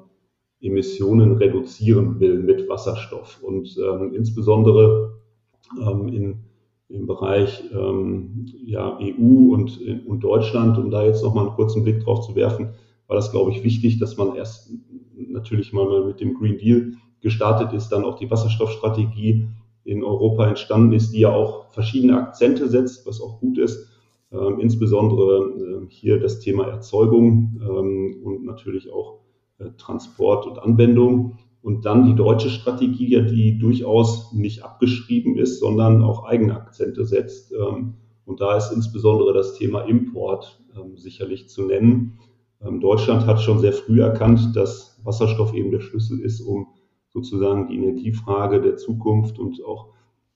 Emissionen 0.61 1.33
reduzieren 1.33 2.19
will 2.19 2.39
mit 2.39 2.67
Wasserstoff. 2.69 3.41
Und 3.43 3.77
ähm, 3.77 4.13
insbesondere 4.13 5.19
ähm, 5.79 6.07
in 6.07 6.45
im 6.87 7.07
Bereich 7.07 7.63
ähm, 7.73 8.45
ja, 8.63 8.97
EU 8.99 9.53
und, 9.53 9.79
und 10.05 10.23
Deutschland, 10.23 10.77
um 10.77 10.91
da 10.91 11.03
jetzt 11.03 11.23
nochmal 11.23 11.47
einen 11.47 11.55
kurzen 11.55 11.83
Blick 11.83 12.03
drauf 12.03 12.25
zu 12.25 12.35
werfen, 12.35 12.69
war 13.07 13.15
das, 13.15 13.31
glaube 13.31 13.51
ich, 13.51 13.63
wichtig, 13.63 13.99
dass 13.99 14.17
man 14.17 14.35
erst 14.35 14.71
natürlich 15.15 15.73
mal 15.73 16.05
mit 16.05 16.19
dem 16.19 16.35
Green 16.35 16.57
Deal 16.57 16.93
gestartet 17.21 17.73
ist, 17.73 17.89
dann 17.89 18.03
auch 18.03 18.17
die 18.17 18.29
Wasserstoffstrategie 18.29 19.47
in 19.83 20.03
Europa 20.03 20.47
entstanden 20.47 20.93
ist, 20.93 21.11
die 21.11 21.21
ja 21.21 21.31
auch 21.31 21.71
verschiedene 21.71 22.17
Akzente 22.17 22.67
setzt, 22.67 23.05
was 23.07 23.21
auch 23.21 23.39
gut 23.39 23.57
ist. 23.57 23.89
Ähm, 24.31 24.59
insbesondere 24.59 25.83
äh, 25.83 25.85
hier 25.89 26.19
das 26.19 26.39
Thema 26.39 26.67
Erzeugung 26.67 27.61
ähm, 27.61 28.21
und 28.23 28.43
natürlich 28.43 28.91
auch 28.91 29.19
Transport 29.77 30.45
und 30.47 30.59
Anwendung. 30.59 31.37
Und 31.61 31.85
dann 31.85 32.05
die 32.05 32.13
deutsche 32.13 32.51
Strategie, 32.51 33.25
die 33.25 33.57
durchaus 33.57 34.31
nicht 34.33 34.63
abgeschrieben 34.63 35.35
ist, 35.35 35.59
sondern 35.59 36.03
auch 36.03 36.25
eigene 36.25 36.55
Akzente 36.55 37.05
setzt. 37.05 37.53
Ähm, 37.53 37.95
und 38.25 38.39
da 38.39 38.55
ist 38.55 38.71
insbesondere 38.71 39.33
das 39.33 39.55
Thema 39.55 39.81
Import 39.81 40.63
ähm, 40.75 40.95
sicherlich 40.95 41.49
zu 41.49 41.65
nennen. 41.65 42.19
Ähm, 42.61 42.81
Deutschland 42.81 43.25
hat 43.25 43.41
schon 43.41 43.59
sehr 43.59 43.73
früh 43.73 44.01
erkannt, 44.01 44.55
dass 44.55 45.01
Wasserstoff 45.03 45.55
eben 45.55 45.71
der 45.71 45.79
Schlüssel 45.79 46.19
ist, 46.19 46.39
um 46.41 46.67
sozusagen 47.09 47.67
die 47.67 47.77
Energiefrage 47.77 48.61
der 48.61 48.77
Zukunft 48.77 49.39
und 49.39 49.63
auch 49.65 49.93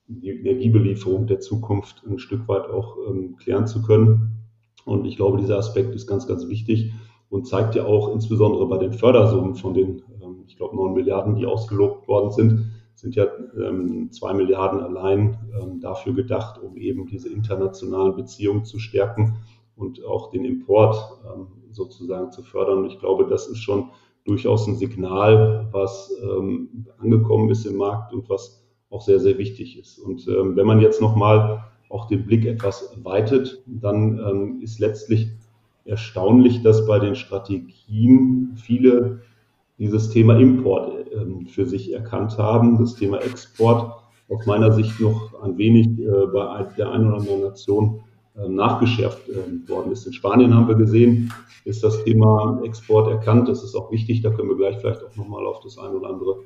die 0.08 0.30
Energiebelieferung 0.30 1.28
der 1.28 1.38
Zukunft 1.38 2.02
ein 2.08 2.18
Stück 2.18 2.48
weit 2.48 2.68
auch 2.68 2.96
klären 3.38 3.68
zu 3.68 3.82
können. 3.82 4.40
Und 4.84 5.04
ich 5.04 5.16
glaube, 5.16 5.38
dieser 5.38 5.58
Aspekt 5.58 5.94
ist 5.94 6.08
ganz, 6.08 6.26
ganz 6.26 6.48
wichtig 6.48 6.92
und 7.30 7.46
zeigt 7.46 7.74
ja 7.74 7.86
auch 7.86 8.12
insbesondere 8.12 8.66
bei 8.66 8.78
den 8.78 8.92
Fördersummen 8.92 9.54
von 9.54 9.72
den 9.74 10.02
ich 10.50 10.56
glaube, 10.56 10.76
9 10.76 10.92
Milliarden, 10.92 11.36
die 11.36 11.46
ausgelobt 11.46 12.08
worden 12.08 12.32
sind, 12.32 12.70
sind 12.96 13.14
ja 13.14 13.26
ähm, 13.56 14.10
2 14.10 14.34
Milliarden 14.34 14.80
allein 14.80 15.38
ähm, 15.58 15.80
dafür 15.80 16.12
gedacht, 16.12 16.60
um 16.60 16.76
eben 16.76 17.06
diese 17.06 17.32
internationalen 17.32 18.16
Beziehungen 18.16 18.64
zu 18.64 18.78
stärken 18.78 19.38
und 19.76 20.04
auch 20.04 20.30
den 20.30 20.44
Import 20.44 20.96
ähm, 21.24 21.46
sozusagen 21.70 22.32
zu 22.32 22.42
fördern. 22.42 22.84
Ich 22.84 22.98
glaube, 22.98 23.26
das 23.26 23.46
ist 23.46 23.58
schon 23.58 23.90
durchaus 24.24 24.66
ein 24.66 24.76
Signal, 24.76 25.68
was 25.70 26.12
ähm, 26.22 26.86
angekommen 26.98 27.48
ist 27.48 27.64
im 27.64 27.76
Markt 27.76 28.12
und 28.12 28.28
was 28.28 28.62
auch 28.90 29.00
sehr, 29.00 29.20
sehr 29.20 29.38
wichtig 29.38 29.78
ist. 29.78 29.98
Und 29.98 30.26
ähm, 30.28 30.56
wenn 30.56 30.66
man 30.66 30.80
jetzt 30.80 31.00
nochmal 31.00 31.64
auch 31.88 32.06
den 32.06 32.26
Blick 32.26 32.44
etwas 32.44 32.92
weitet, 33.02 33.62
dann 33.66 34.18
ähm, 34.18 34.60
ist 34.62 34.78
letztlich 34.80 35.28
erstaunlich, 35.84 36.62
dass 36.62 36.86
bei 36.86 36.98
den 36.98 37.14
Strategien 37.14 38.52
viele 38.56 39.20
dieses 39.78 40.10
Thema 40.10 40.38
Import 40.38 41.06
ähm, 41.12 41.46
für 41.46 41.66
sich 41.66 41.92
erkannt 41.92 42.36
haben. 42.38 42.78
Das 42.78 42.94
Thema 42.94 43.18
Export 43.18 44.02
aus 44.28 44.46
meiner 44.46 44.72
Sicht 44.72 45.00
noch 45.00 45.42
ein 45.42 45.58
wenig 45.58 45.86
äh, 45.98 46.26
bei 46.32 46.66
der 46.76 46.92
einen 46.92 47.08
oder 47.08 47.16
anderen 47.16 47.42
Nation 47.42 48.00
äh, 48.36 48.48
nachgeschärft 48.48 49.28
äh, 49.28 49.68
worden 49.68 49.92
ist. 49.92 50.06
In 50.06 50.12
Spanien 50.12 50.54
haben 50.54 50.68
wir 50.68 50.76
gesehen, 50.76 51.32
ist 51.64 51.82
das 51.82 52.04
Thema 52.04 52.60
Export 52.64 53.10
erkannt. 53.10 53.48
Das 53.48 53.64
ist 53.64 53.74
auch 53.74 53.90
wichtig. 53.90 54.22
Da 54.22 54.30
können 54.30 54.48
wir 54.48 54.56
gleich 54.56 54.78
vielleicht 54.78 55.04
auch 55.04 55.16
nochmal 55.16 55.46
auf 55.46 55.60
das 55.60 55.78
ein 55.78 55.92
oder 55.92 56.10
andere 56.10 56.36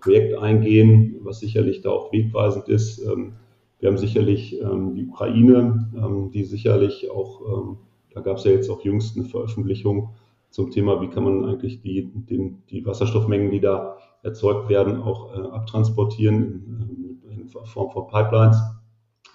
Projekt 0.00 0.36
eingehen, 0.38 1.16
was 1.22 1.40
sicherlich 1.40 1.82
da 1.82 1.90
auch 1.90 2.12
wegweisend 2.12 2.68
ist. 2.68 2.98
Ähm, 3.04 3.34
wir 3.78 3.88
haben 3.88 3.98
sicherlich 3.98 4.60
ähm, 4.60 4.94
die 4.94 5.06
Ukraine, 5.06 5.90
ähm, 5.96 6.30
die 6.32 6.44
sicherlich 6.44 7.10
auch, 7.10 7.40
ähm, 7.40 7.76
da 8.12 8.20
gab 8.20 8.36
es 8.36 8.44
ja 8.44 8.50
jetzt 8.50 8.70
auch 8.70 8.82
jüngst 8.84 9.16
eine 9.16 9.26
Veröffentlichung 9.26 10.10
zum 10.50 10.70
Thema, 10.70 11.00
wie 11.00 11.08
kann 11.08 11.24
man 11.24 11.44
eigentlich 11.44 11.80
die, 11.80 12.10
den, 12.12 12.62
die 12.70 12.84
Wasserstoffmengen, 12.84 13.50
die 13.50 13.60
da 13.60 13.96
erzeugt 14.22 14.68
werden, 14.68 15.02
auch 15.02 15.34
äh, 15.34 15.40
abtransportieren 15.40 17.20
in, 17.24 17.40
in, 17.40 17.48
Form 17.48 17.90
von 17.90 18.06
Pipelines. 18.08 18.60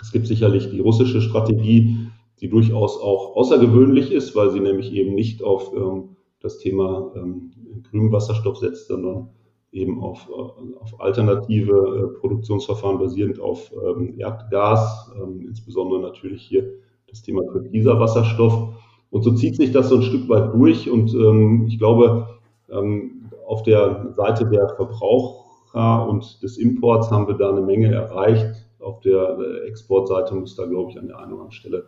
Es 0.01 0.11
gibt 0.11 0.27
sicherlich 0.27 0.69
die 0.69 0.79
russische 0.79 1.21
Strategie, 1.21 2.09
die 2.39 2.49
durchaus 2.49 2.99
auch 2.99 3.35
außergewöhnlich 3.35 4.11
ist, 4.11 4.35
weil 4.35 4.51
sie 4.51 4.59
nämlich 4.59 4.91
eben 4.91 5.15
nicht 5.15 5.41
auf 5.41 5.73
ähm, 5.75 6.15
das 6.41 6.59
Thema 6.59 7.11
ähm, 7.15 7.51
grünen 7.89 8.11
Wasserstoff 8.11 8.57
setzt, 8.57 8.87
sondern 8.87 9.29
eben 9.71 10.01
auf, 10.01 10.29
äh, 10.29 10.75
auf 10.79 10.99
alternative 10.99 12.11
äh, 12.13 12.19
Produktionsverfahren 12.19 12.99
basierend 12.99 13.39
auf 13.39 13.71
ähm, 13.73 14.19
Erdgas, 14.19 15.11
ähm, 15.21 15.45
insbesondere 15.47 16.01
natürlich 16.01 16.43
hier 16.43 16.71
das 17.15 17.23
Thema 17.23 17.43
türkiser 17.51 17.99
Wasserstoff. 17.99 18.75
Und 19.11 19.23
so 19.23 19.31
zieht 19.31 19.55
sich 19.55 19.71
das 19.71 19.89
so 19.89 19.97
ein 19.97 20.01
Stück 20.03 20.27
weit 20.27 20.53
durch. 20.53 20.89
Und 20.89 21.13
ähm, 21.13 21.65
ich 21.67 21.79
glaube, 21.79 22.27
ähm, 22.69 23.29
auf 23.47 23.63
der 23.63 24.11
Seite 24.13 24.45
der 24.47 24.67
Verbraucher 24.69 26.07
und 26.07 26.41
des 26.43 26.57
Imports 26.57 27.11
haben 27.11 27.27
wir 27.27 27.35
da 27.35 27.49
eine 27.49 27.61
Menge 27.61 27.93
erreicht. 27.93 28.65
Auf 28.79 28.99
der 29.01 29.37
äh, 29.39 29.67
Exportseite 29.67 30.35
muss 30.35 30.55
da, 30.55 30.65
glaube 30.65 30.91
ich, 30.91 30.99
an 30.99 31.07
der 31.07 31.17
einen 31.17 31.33
oder 31.33 31.43
anderen 31.43 31.51
Stelle 31.51 31.85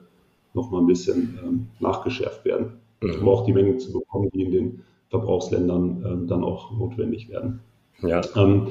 noch 0.53 0.71
mal 0.71 0.79
ein 0.79 0.87
bisschen 0.87 1.37
ähm, 1.43 1.67
nachgeschärft 1.79 2.45
werden, 2.45 2.73
mhm. 3.01 3.21
um 3.21 3.29
auch 3.29 3.45
die 3.45 3.53
Mengen 3.53 3.79
zu 3.79 3.91
bekommen, 3.93 4.29
die 4.33 4.43
in 4.43 4.51
den 4.51 4.83
Verbrauchsländern 5.09 6.03
ähm, 6.05 6.27
dann 6.27 6.43
auch 6.43 6.71
notwendig 6.71 7.29
werden. 7.29 7.59
Ja. 8.01 8.21
Ähm, 8.35 8.67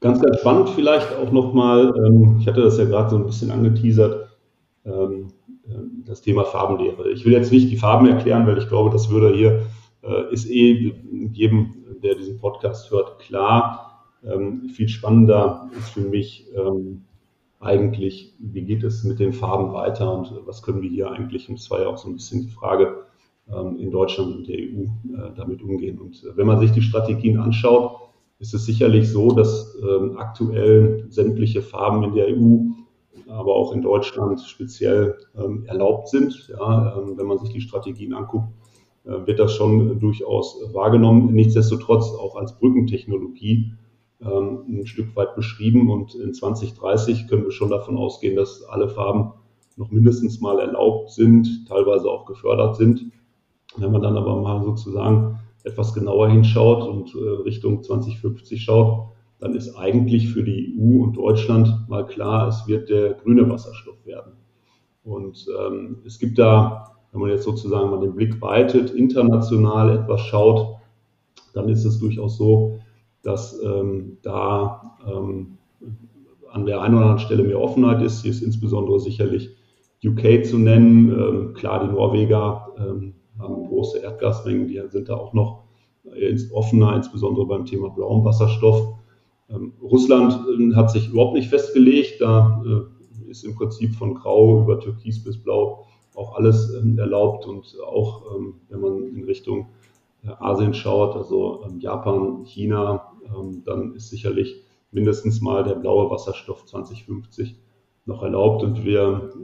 ganz, 0.00 0.20
ganz 0.20 0.40
spannend 0.40 0.70
vielleicht 0.70 1.14
auch 1.16 1.30
nochmal, 1.32 1.92
ähm, 1.96 2.38
ich 2.40 2.46
hatte 2.46 2.62
das 2.62 2.78
ja 2.78 2.84
gerade 2.84 3.10
so 3.10 3.16
ein 3.16 3.26
bisschen 3.26 3.50
angeteasert, 3.50 4.36
ähm, 4.84 4.92
äh, 4.92 5.37
das 6.08 6.22
Thema 6.22 6.44
Farbenlehre. 6.44 7.10
Ich 7.10 7.24
will 7.24 7.32
jetzt 7.32 7.52
nicht 7.52 7.70
die 7.70 7.76
Farben 7.76 8.08
erklären, 8.08 8.46
weil 8.46 8.58
ich 8.58 8.68
glaube, 8.68 8.90
das 8.90 9.10
würde 9.10 9.34
hier, 9.34 9.66
äh, 10.02 10.32
ist 10.32 10.50
eh 10.50 10.94
jedem, 11.32 11.74
der 12.02 12.14
diesen 12.14 12.38
Podcast 12.38 12.90
hört, 12.90 13.18
klar. 13.18 14.06
Ähm, 14.24 14.70
viel 14.70 14.88
spannender 14.88 15.70
ist 15.78 15.90
für 15.90 16.00
mich 16.00 16.46
ähm, 16.56 17.04
eigentlich, 17.60 18.34
wie 18.38 18.62
geht 18.62 18.82
es 18.84 19.04
mit 19.04 19.20
den 19.20 19.32
Farben 19.32 19.72
weiter 19.72 20.12
und 20.12 20.32
was 20.46 20.62
können 20.62 20.80
wir 20.80 20.88
hier 20.88 21.10
eigentlich, 21.10 21.48
und 21.48 21.58
es 21.58 21.70
war 21.70 21.82
ja 21.82 21.88
auch 21.88 21.98
so 21.98 22.08
ein 22.08 22.14
bisschen 22.14 22.42
die 22.42 22.52
Frage, 22.52 23.04
ähm, 23.52 23.76
in 23.78 23.90
Deutschland 23.90 24.34
und 24.34 24.48
der 24.48 24.56
EU 24.56 24.84
äh, 24.84 25.34
damit 25.36 25.62
umgehen. 25.62 25.98
Und 25.98 26.24
wenn 26.34 26.46
man 26.46 26.58
sich 26.58 26.72
die 26.72 26.82
Strategien 26.82 27.38
anschaut, 27.38 27.96
ist 28.38 28.54
es 28.54 28.64
sicherlich 28.66 29.10
so, 29.10 29.32
dass 29.32 29.76
aktuell 30.16 31.06
sämtliche 31.08 31.60
Farben 31.60 32.04
in 32.04 32.14
der 32.14 32.28
EU 32.28 32.68
aber 33.28 33.54
auch 33.54 33.72
in 33.72 33.82
Deutschland 33.82 34.40
speziell 34.40 35.16
ähm, 35.36 35.64
erlaubt 35.66 36.08
sind. 36.08 36.48
Ja, 36.48 36.96
ähm, 36.96 37.16
wenn 37.16 37.26
man 37.26 37.38
sich 37.38 37.50
die 37.50 37.60
Strategien 37.60 38.14
anguckt, 38.14 38.48
äh, 39.04 39.26
wird 39.26 39.38
das 39.38 39.54
schon 39.54 40.00
durchaus 40.00 40.60
wahrgenommen. 40.72 41.32
Nichtsdestotrotz 41.32 42.12
auch 42.12 42.36
als 42.36 42.58
Brückentechnologie 42.58 43.72
ähm, 44.20 44.64
ein 44.68 44.86
Stück 44.86 45.14
weit 45.16 45.34
beschrieben. 45.34 45.90
Und 45.90 46.14
in 46.14 46.34
2030 46.34 47.28
können 47.28 47.44
wir 47.44 47.52
schon 47.52 47.70
davon 47.70 47.96
ausgehen, 47.96 48.36
dass 48.36 48.62
alle 48.62 48.88
Farben 48.88 49.32
noch 49.76 49.90
mindestens 49.90 50.40
mal 50.40 50.58
erlaubt 50.58 51.10
sind, 51.10 51.68
teilweise 51.68 52.08
auch 52.10 52.26
gefördert 52.26 52.76
sind. 52.76 53.12
Wenn 53.76 53.92
man 53.92 54.02
dann 54.02 54.16
aber 54.16 54.40
mal 54.40 54.62
sozusagen 54.64 55.38
etwas 55.64 55.92
genauer 55.92 56.30
hinschaut 56.30 56.82
und 56.82 57.14
äh, 57.14 57.42
Richtung 57.42 57.82
2050 57.82 58.62
schaut, 58.62 59.08
dann 59.40 59.54
ist 59.54 59.76
eigentlich 59.76 60.28
für 60.28 60.42
die 60.42 60.76
EU 60.78 61.04
und 61.04 61.16
Deutschland 61.16 61.88
mal 61.88 62.04
klar, 62.04 62.48
es 62.48 62.66
wird 62.66 62.88
der 62.88 63.14
grüne 63.14 63.48
Wasserstoff 63.48 64.04
werden. 64.04 64.32
Und 65.04 65.46
ähm, 65.60 65.98
es 66.04 66.18
gibt 66.18 66.38
da, 66.38 66.96
wenn 67.12 67.20
man 67.20 67.30
jetzt 67.30 67.44
sozusagen 67.44 67.90
mal 67.90 68.00
den 68.00 68.14
Blick 68.14 68.40
weitet, 68.42 68.90
international 68.90 69.96
etwas 69.96 70.20
schaut, 70.22 70.76
dann 71.54 71.68
ist 71.68 71.84
es 71.84 71.98
durchaus 71.98 72.36
so, 72.36 72.78
dass 73.22 73.60
ähm, 73.62 74.18
da 74.22 74.98
ähm, 75.06 75.58
an 76.50 76.66
der 76.66 76.82
einen 76.82 76.94
oder 76.94 77.04
anderen 77.04 77.24
Stelle 77.24 77.42
mehr 77.44 77.60
Offenheit 77.60 78.02
ist. 78.02 78.22
Hier 78.22 78.30
ist 78.30 78.42
insbesondere 78.42 78.98
sicherlich 79.00 79.50
UK 80.04 80.44
zu 80.44 80.58
nennen. 80.58 81.10
Ähm, 81.10 81.54
klar, 81.54 81.86
die 81.86 81.92
Norweger 81.92 82.68
ähm, 82.78 83.14
haben 83.38 83.68
große 83.68 83.98
Erdgasmengen, 83.98 84.66
die 84.66 84.80
sind 84.88 85.08
da 85.08 85.16
auch 85.16 85.32
noch 85.32 85.64
offener, 86.52 86.96
insbesondere 86.96 87.46
beim 87.46 87.66
Thema 87.66 87.90
blauem 87.90 88.24
Wasserstoff. 88.24 88.97
Ähm, 89.50 89.72
Russland 89.82 90.32
äh, 90.32 90.74
hat 90.74 90.90
sich 90.90 91.08
überhaupt 91.08 91.34
nicht 91.34 91.48
festgelegt. 91.48 92.20
Da 92.20 92.62
äh, 92.66 93.30
ist 93.30 93.44
im 93.44 93.54
Prinzip 93.54 93.94
von 93.94 94.14
Grau 94.14 94.62
über 94.62 94.80
Türkis 94.80 95.22
bis 95.22 95.38
Blau 95.38 95.86
auch 96.14 96.36
alles 96.36 96.74
ähm, 96.74 96.98
erlaubt 96.98 97.46
und 97.46 97.76
auch 97.86 98.34
ähm, 98.34 98.54
wenn 98.68 98.80
man 98.80 99.02
in 99.14 99.24
Richtung 99.24 99.68
äh, 100.24 100.30
Asien 100.40 100.74
schaut, 100.74 101.14
also 101.14 101.64
Japan, 101.78 102.44
China, 102.44 103.12
dann 103.66 103.94
ist 103.94 104.08
sicherlich 104.08 104.62
mindestens 104.90 105.42
mal 105.42 105.62
der 105.62 105.74
blaue 105.74 106.10
Wasserstoff 106.10 106.64
2050 106.64 107.56
noch 108.06 108.22
erlaubt. 108.22 108.62
Und 108.62 108.86
wir 108.86 109.34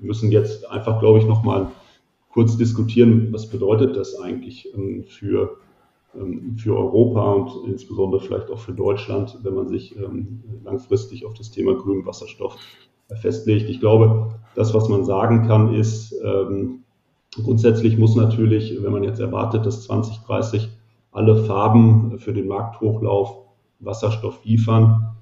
müssen 0.00 0.32
jetzt 0.32 0.66
einfach, 0.70 1.00
glaube 1.00 1.18
ich, 1.18 1.26
noch 1.26 1.42
mal 1.42 1.70
kurz 2.30 2.56
diskutieren, 2.56 3.30
was 3.30 3.46
bedeutet 3.46 3.94
das 3.94 4.18
eigentlich 4.18 4.72
für, 5.06 5.58
für 6.56 6.76
Europa 6.76 7.32
und 7.32 7.68
insbesondere 7.68 8.20
vielleicht 8.20 8.50
auch 8.50 8.58
für 8.58 8.72
Deutschland, 8.72 9.38
wenn 9.42 9.54
man 9.54 9.68
sich 9.68 9.96
ähm, 9.96 10.42
langfristig 10.64 11.24
auf 11.24 11.34
das 11.34 11.50
Thema 11.50 11.74
grünen 11.74 12.06
Wasserstoff 12.06 12.56
festlegt. 13.20 13.68
Ich 13.70 13.80
glaube, 13.80 14.34
das, 14.54 14.74
was 14.74 14.88
man 14.88 15.04
sagen 15.04 15.46
kann, 15.46 15.72
ist, 15.72 16.12
grundsätzlich 17.40 17.98
muss 17.98 18.16
natürlich, 18.16 18.82
wenn 18.82 18.90
man 18.90 19.04
jetzt 19.04 19.20
erwartet, 19.20 19.64
dass 19.64 19.84
2030 19.84 20.68
alle 21.12 21.36
Farben 21.44 22.18
für 22.18 22.32
den 22.32 22.48
Markthochlauf 22.48 23.44
Wasserstoff 23.78 24.44
liefern, 24.44 25.16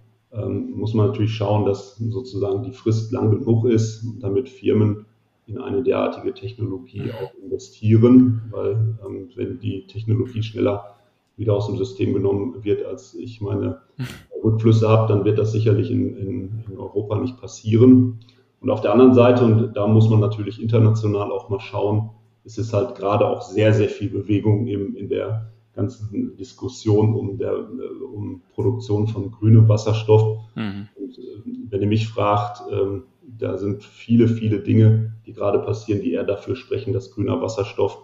muss 0.75 0.95
man 0.95 1.09
natürlich 1.09 1.35
schauen, 1.35 1.65
dass 1.65 1.97
sozusagen 1.97 2.63
die 2.63 2.73
Frist 2.73 3.13
lang 3.13 3.31
genug 3.31 3.67
ist, 3.67 4.05
damit 4.21 4.49
Firmen 4.49 5.07
in 5.47 5.59
eine 5.59 5.83
derartige 5.83 6.33
Technologie 6.33 7.11
auch 7.13 7.35
investieren, 7.43 8.43
weil 8.51 8.97
ähm, 9.05 9.29
wenn 9.37 9.59
die 9.59 9.87
Technologie 9.87 10.43
schneller 10.43 10.97
wieder 11.37 11.55
aus 11.55 11.67
dem 11.67 11.77
System 11.77 12.15
genommen 12.15 12.65
wird, 12.65 12.85
als 12.85 13.15
ich 13.15 13.41
meine 13.41 13.81
Rückflüsse 14.45 14.89
habe, 14.89 15.13
dann 15.13 15.25
wird 15.25 15.39
das 15.39 15.53
sicherlich 15.53 15.91
in, 15.91 16.17
in, 16.17 16.65
in 16.69 16.79
Europa 16.79 17.19
nicht 17.19 17.41
passieren. 17.41 18.21
Und 18.61 18.71
auf 18.71 18.81
der 18.81 18.93
anderen 18.93 19.15
Seite, 19.15 19.45
und 19.45 19.75
da 19.75 19.87
muss 19.87 20.09
man 20.09 20.21
natürlich 20.21 20.63
international 20.63 21.31
auch 21.31 21.51
mal 21.51 21.61
schauen, 21.61 22.11
ist 22.45 22.59
es 22.59 22.73
halt 22.73 22.95
gerade 22.95 23.27
auch 23.27 23.43
sehr, 23.43 23.73
sehr 23.75 23.89
viel 23.89 24.11
Bewegung 24.11 24.67
im, 24.67 24.97
in 24.97 25.09
der 25.09 25.51
ganzen 25.75 26.37
Diskussion 26.37 27.15
um, 27.15 27.37
der, 27.37 27.55
um 27.59 28.43
Produktion 28.55 29.09
von 29.09 29.31
grünem 29.33 29.69
Wasserstoff. 29.69 30.39
Mhm. 30.55 30.89
Und, 30.95 31.19
äh, 31.19 31.23
wenn 31.71 31.83
ihr 31.83 31.89
mich 31.89 32.09
fragt, 32.09 32.63
ähm, 32.71 33.05
da 33.39 33.59
sind 33.59 33.83
viele, 33.85 34.29
viele 34.29 34.61
Dinge, 34.61 35.15
die 35.27 35.33
gerade 35.33 35.59
passieren, 35.61 36.01
die 36.01 36.13
eher 36.13 36.25
dafür 36.25 36.57
sprechen, 36.57 36.93
dass 36.93 37.11
grüner 37.11 37.41
Wasserstoff 37.41 38.03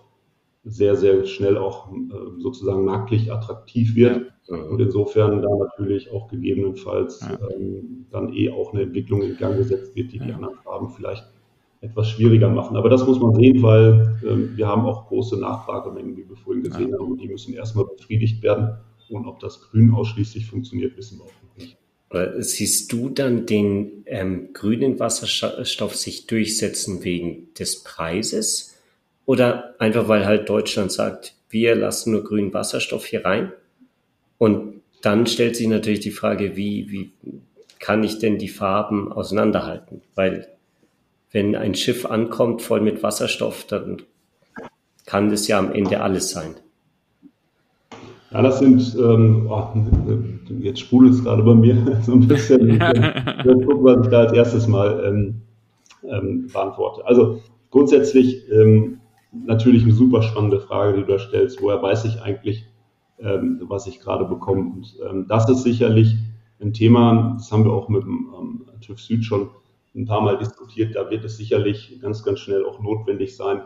sehr, 0.64 0.94
sehr 0.94 1.24
schnell 1.24 1.56
auch 1.56 1.90
äh, 1.90 1.96
sozusagen 2.38 2.84
marktlich 2.84 3.32
attraktiv 3.32 3.94
wird. 3.94 4.32
Ja. 4.48 4.56
Und 4.56 4.80
insofern 4.80 5.42
da 5.42 5.48
natürlich 5.56 6.10
auch 6.12 6.28
gegebenenfalls 6.28 7.20
ja. 7.20 7.38
ähm, 7.56 8.06
dann 8.10 8.34
eh 8.34 8.50
auch 8.50 8.72
eine 8.72 8.82
Entwicklung 8.82 9.22
in 9.22 9.36
Gang 9.36 9.56
gesetzt 9.56 9.94
wird, 9.96 10.12
die 10.12 10.18
ja. 10.18 10.26
die 10.26 10.32
anderen 10.32 10.56
Farben 10.56 10.90
vielleicht 10.90 11.24
etwas 11.80 12.10
schwieriger 12.10 12.50
machen. 12.50 12.76
Aber 12.76 12.90
das 12.90 13.06
muss 13.06 13.20
man 13.20 13.34
sehen, 13.34 13.62
weil 13.62 14.18
ähm, 14.26 14.50
wir 14.54 14.66
haben 14.66 14.84
auch 14.84 15.08
große 15.08 15.38
Nachfragemengen, 15.40 16.16
wie 16.16 16.28
wir 16.28 16.36
vorhin 16.36 16.62
gesehen 16.62 16.92
haben, 16.92 17.12
und 17.12 17.20
die 17.20 17.28
müssen 17.28 17.54
erstmal 17.54 17.86
befriedigt 17.86 18.42
werden. 18.42 18.76
Und 19.08 19.26
ob 19.26 19.40
das 19.40 19.60
Grün 19.62 19.92
ausschließlich 19.92 20.46
funktioniert, 20.46 20.96
wissen 20.96 21.18
wir 21.18 21.24
auch 21.24 21.42
noch 21.42 21.56
nicht. 21.56 21.79
Siehst 22.38 22.92
du 22.92 23.08
dann 23.08 23.46
den 23.46 24.02
ähm, 24.06 24.52
grünen 24.52 24.98
Wasserstoff 24.98 25.94
sich 25.94 26.26
durchsetzen 26.26 27.04
wegen 27.04 27.54
des 27.54 27.84
Preises 27.84 28.76
oder 29.26 29.76
einfach 29.78 30.08
weil 30.08 30.26
halt 30.26 30.48
Deutschland 30.48 30.90
sagt, 30.90 31.34
wir 31.50 31.76
lassen 31.76 32.10
nur 32.10 32.24
grünen 32.24 32.52
Wasserstoff 32.52 33.06
hier 33.06 33.24
rein? 33.24 33.52
Und 34.38 34.82
dann 35.02 35.28
stellt 35.28 35.54
sich 35.54 35.68
natürlich 35.68 36.00
die 36.00 36.10
Frage, 36.10 36.56
wie, 36.56 36.90
wie 36.90 37.12
kann 37.78 38.02
ich 38.02 38.18
denn 38.18 38.38
die 38.38 38.48
Farben 38.48 39.12
auseinanderhalten? 39.12 40.02
Weil 40.16 40.48
wenn 41.30 41.54
ein 41.54 41.76
Schiff 41.76 42.06
ankommt 42.06 42.60
voll 42.62 42.80
mit 42.80 43.04
Wasserstoff, 43.04 43.64
dann 43.64 44.02
kann 45.06 45.30
das 45.30 45.46
ja 45.46 45.58
am 45.58 45.72
Ende 45.72 46.00
alles 46.00 46.30
sein. 46.30 46.56
Ja, 48.32 48.42
das 48.42 48.60
sind, 48.60 48.96
ähm, 48.96 49.48
oh, 49.50 49.68
jetzt 50.60 50.80
sprudelt 50.80 51.14
es 51.14 51.24
gerade 51.24 51.42
bei 51.42 51.54
mir 51.54 52.00
so 52.02 52.12
ein 52.12 52.28
bisschen. 52.28 52.70
Ich 52.70 52.78
gucken, 52.78 53.84
was 53.84 54.06
ich 54.06 54.10
da 54.10 54.20
als 54.20 54.32
erstes 54.32 54.68
mal 54.68 55.02
ähm, 55.04 55.42
ähm, 56.04 56.46
beantworte. 56.46 57.04
Also 57.06 57.40
grundsätzlich 57.70 58.48
ähm, 58.52 59.00
natürlich 59.32 59.82
eine 59.82 59.92
super 59.92 60.22
spannende 60.22 60.60
Frage, 60.60 60.98
die 60.98 61.04
du 61.04 61.12
da 61.12 61.18
stellst. 61.18 61.60
Woher 61.60 61.82
weiß 61.82 62.04
ich 62.04 62.22
eigentlich, 62.22 62.66
ähm, 63.18 63.62
was 63.64 63.88
ich 63.88 63.98
gerade 63.98 64.24
bekomme? 64.24 64.60
Und 64.74 64.96
ähm, 65.08 65.26
das 65.28 65.48
ist 65.48 65.64
sicherlich 65.64 66.16
ein 66.60 66.72
Thema, 66.72 67.34
das 67.36 67.50
haben 67.50 67.64
wir 67.64 67.72
auch 67.72 67.88
mit 67.88 68.02
dem 68.02 68.28
ähm, 68.38 68.66
TÜV 68.80 69.00
Süd 69.00 69.24
schon 69.24 69.50
ein 69.94 70.06
paar 70.06 70.20
Mal 70.20 70.38
diskutiert. 70.38 70.94
Da 70.94 71.10
wird 71.10 71.24
es 71.24 71.36
sicherlich 71.36 71.98
ganz, 72.00 72.22
ganz 72.22 72.38
schnell 72.38 72.64
auch 72.64 72.80
notwendig 72.80 73.36
sein, 73.36 73.62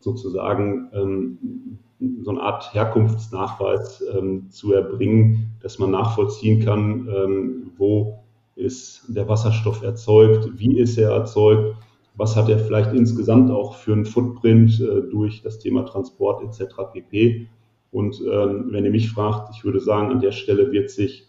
sozusagen 0.00 0.90
ähm, 0.92 1.78
so 2.22 2.30
eine 2.30 2.40
Art 2.40 2.72
Herkunftsnachweis 2.74 4.04
ähm, 4.16 4.50
zu 4.50 4.72
erbringen, 4.72 5.52
dass 5.60 5.78
man 5.78 5.90
nachvollziehen 5.90 6.64
kann, 6.64 7.08
ähm, 7.08 7.72
wo 7.76 8.20
ist 8.54 9.04
der 9.08 9.28
Wasserstoff 9.28 9.82
erzeugt, 9.82 10.48
wie 10.58 10.78
ist 10.78 10.96
er 10.98 11.10
erzeugt, 11.10 11.76
was 12.16 12.36
hat 12.36 12.48
er 12.48 12.58
vielleicht 12.58 12.92
insgesamt 12.92 13.50
auch 13.50 13.74
für 13.74 13.92
einen 13.92 14.04
Footprint 14.04 14.80
äh, 14.80 15.08
durch 15.10 15.42
das 15.42 15.58
Thema 15.58 15.84
Transport 15.84 16.42
etc. 16.42 16.74
pp. 16.92 17.48
Und 17.90 18.20
ähm, 18.20 18.68
wenn 18.70 18.84
ihr 18.84 18.90
mich 18.90 19.10
fragt, 19.10 19.54
ich 19.54 19.64
würde 19.64 19.80
sagen, 19.80 20.10
an 20.10 20.20
der 20.20 20.32
Stelle 20.32 20.70
wird 20.72 20.90
sich 20.90 21.26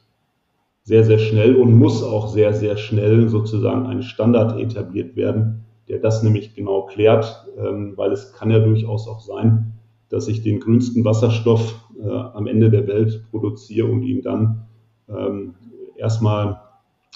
sehr, 0.84 1.04
sehr 1.04 1.20
schnell 1.20 1.56
und 1.56 1.74
muss 1.74 2.04
auch 2.04 2.28
sehr, 2.28 2.54
sehr 2.54 2.76
schnell 2.78 3.30
sozusagen 3.30 3.86
ein 3.86 4.02
Standard 4.02 4.60
etabliert 4.60 5.16
werden, 5.16 5.66
der 5.88 6.00
das 6.00 6.24
nämlich 6.24 6.56
genau 6.56 6.84
klärt, 6.88 7.48
ähm, 7.58 7.94
weil 7.96 8.12
es 8.12 8.34
kann 8.34 8.50
ja 8.50 8.60
durchaus 8.60 9.08
auch 9.08 9.20
sein, 9.20 9.79
dass 10.10 10.28
ich 10.28 10.42
den 10.42 10.60
grünsten 10.60 11.06
Wasserstoff 11.06 11.80
äh, 12.02 12.10
am 12.10 12.48
Ende 12.48 12.70
der 12.70 12.88
Welt 12.88 13.24
produziere 13.30 13.88
und 13.88 14.04
ihn 14.04 14.22
dann 14.22 14.68
ähm, 15.08 15.56
erstmal 15.96 16.62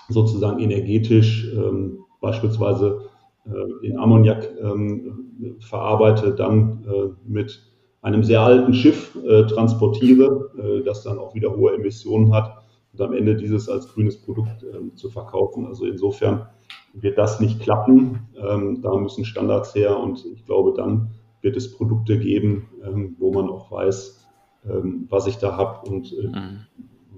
sozusagen 0.10 0.60
energetisch 0.60 1.52
ähm, 1.54 2.00
beispielsweise 2.22 3.02
äh, 3.46 3.88
in 3.88 3.98
Ammoniak 3.98 4.50
ähm, 4.62 5.58
verarbeite, 5.60 6.34
dann 6.34 6.86
äh, 6.86 7.10
mit 7.26 7.62
einem 8.02 8.24
sehr 8.24 8.42
alten 8.42 8.74
Schiff 8.74 9.18
äh, 9.26 9.46
transportiere, 9.46 10.52
äh, 10.58 10.84
das 10.84 11.04
dann 11.04 11.18
auch 11.18 11.34
wieder 11.34 11.56
hohe 11.56 11.74
Emissionen 11.74 12.34
hat 12.34 12.58
und 12.92 13.02
am 13.02 13.14
Ende 13.14 13.36
dieses 13.36 13.70
als 13.70 13.88
grünes 13.88 14.22
Produkt 14.22 14.64
ähm, 14.74 14.96
zu 14.96 15.10
verkaufen. 15.10 15.66
Also 15.66 15.86
insofern 15.86 16.48
wird 16.94 17.18
das 17.18 17.40
nicht 17.40 17.60
klappen. 17.62 18.28
Ähm, 18.38 18.82
da 18.82 18.96
müssen 18.96 19.26
Standards 19.26 19.74
her 19.74 19.98
und 19.98 20.26
ich 20.26 20.46
glaube, 20.46 20.74
dann 20.76 21.12
wird 21.44 21.58
es 21.58 21.72
Produkte 21.72 22.18
geben, 22.18 22.70
ähm, 22.84 23.16
wo 23.20 23.32
man 23.32 23.50
auch 23.50 23.70
weiß, 23.72 24.28
ähm, 24.68 25.06
was 25.10 25.28
ich 25.28 25.38
da 25.38 25.56
habe 25.58 25.88
und 25.90 26.12
äh, 26.14 26.28
mhm. 26.28 26.60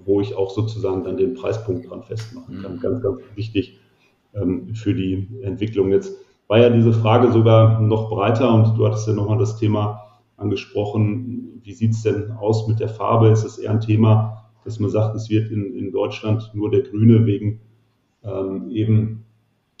wo 0.04 0.20
ich 0.20 0.36
auch 0.36 0.50
sozusagen 0.50 1.04
dann 1.04 1.16
den 1.16 1.34
Preispunkt 1.34 1.88
dran 1.88 2.02
festmachen 2.02 2.60
kann. 2.60 2.76
Mhm. 2.76 2.80
Ganz, 2.80 3.02
ganz 3.02 3.20
wichtig 3.34 3.80
ähm, 4.34 4.74
für 4.74 4.94
die 4.94 5.28
Entwicklung. 5.42 5.90
Jetzt 5.90 6.16
war 6.48 6.58
ja 6.58 6.70
diese 6.70 6.92
Frage 6.92 7.32
sogar 7.32 7.80
noch 7.80 8.10
breiter 8.10 8.52
und 8.52 8.76
du 8.76 8.86
hattest 8.86 9.06
ja 9.06 9.14
nochmal 9.14 9.38
das 9.38 9.58
Thema 9.58 10.20
angesprochen. 10.36 11.60
Wie 11.62 11.72
sieht 11.72 11.92
es 11.92 12.02
denn 12.02 12.32
aus 12.32 12.68
mit 12.68 12.80
der 12.80 12.88
Farbe? 12.88 13.28
Ist 13.28 13.44
es 13.44 13.58
eher 13.58 13.70
ein 13.70 13.80
Thema, 13.80 14.50
dass 14.64 14.80
man 14.80 14.90
sagt, 14.90 15.14
es 15.16 15.30
wird 15.30 15.50
in, 15.50 15.74
in 15.74 15.92
Deutschland 15.92 16.50
nur 16.52 16.70
der 16.70 16.82
Grüne 16.82 17.26
wegen 17.26 17.60
ähm, 18.24 18.70
eben 18.70 19.25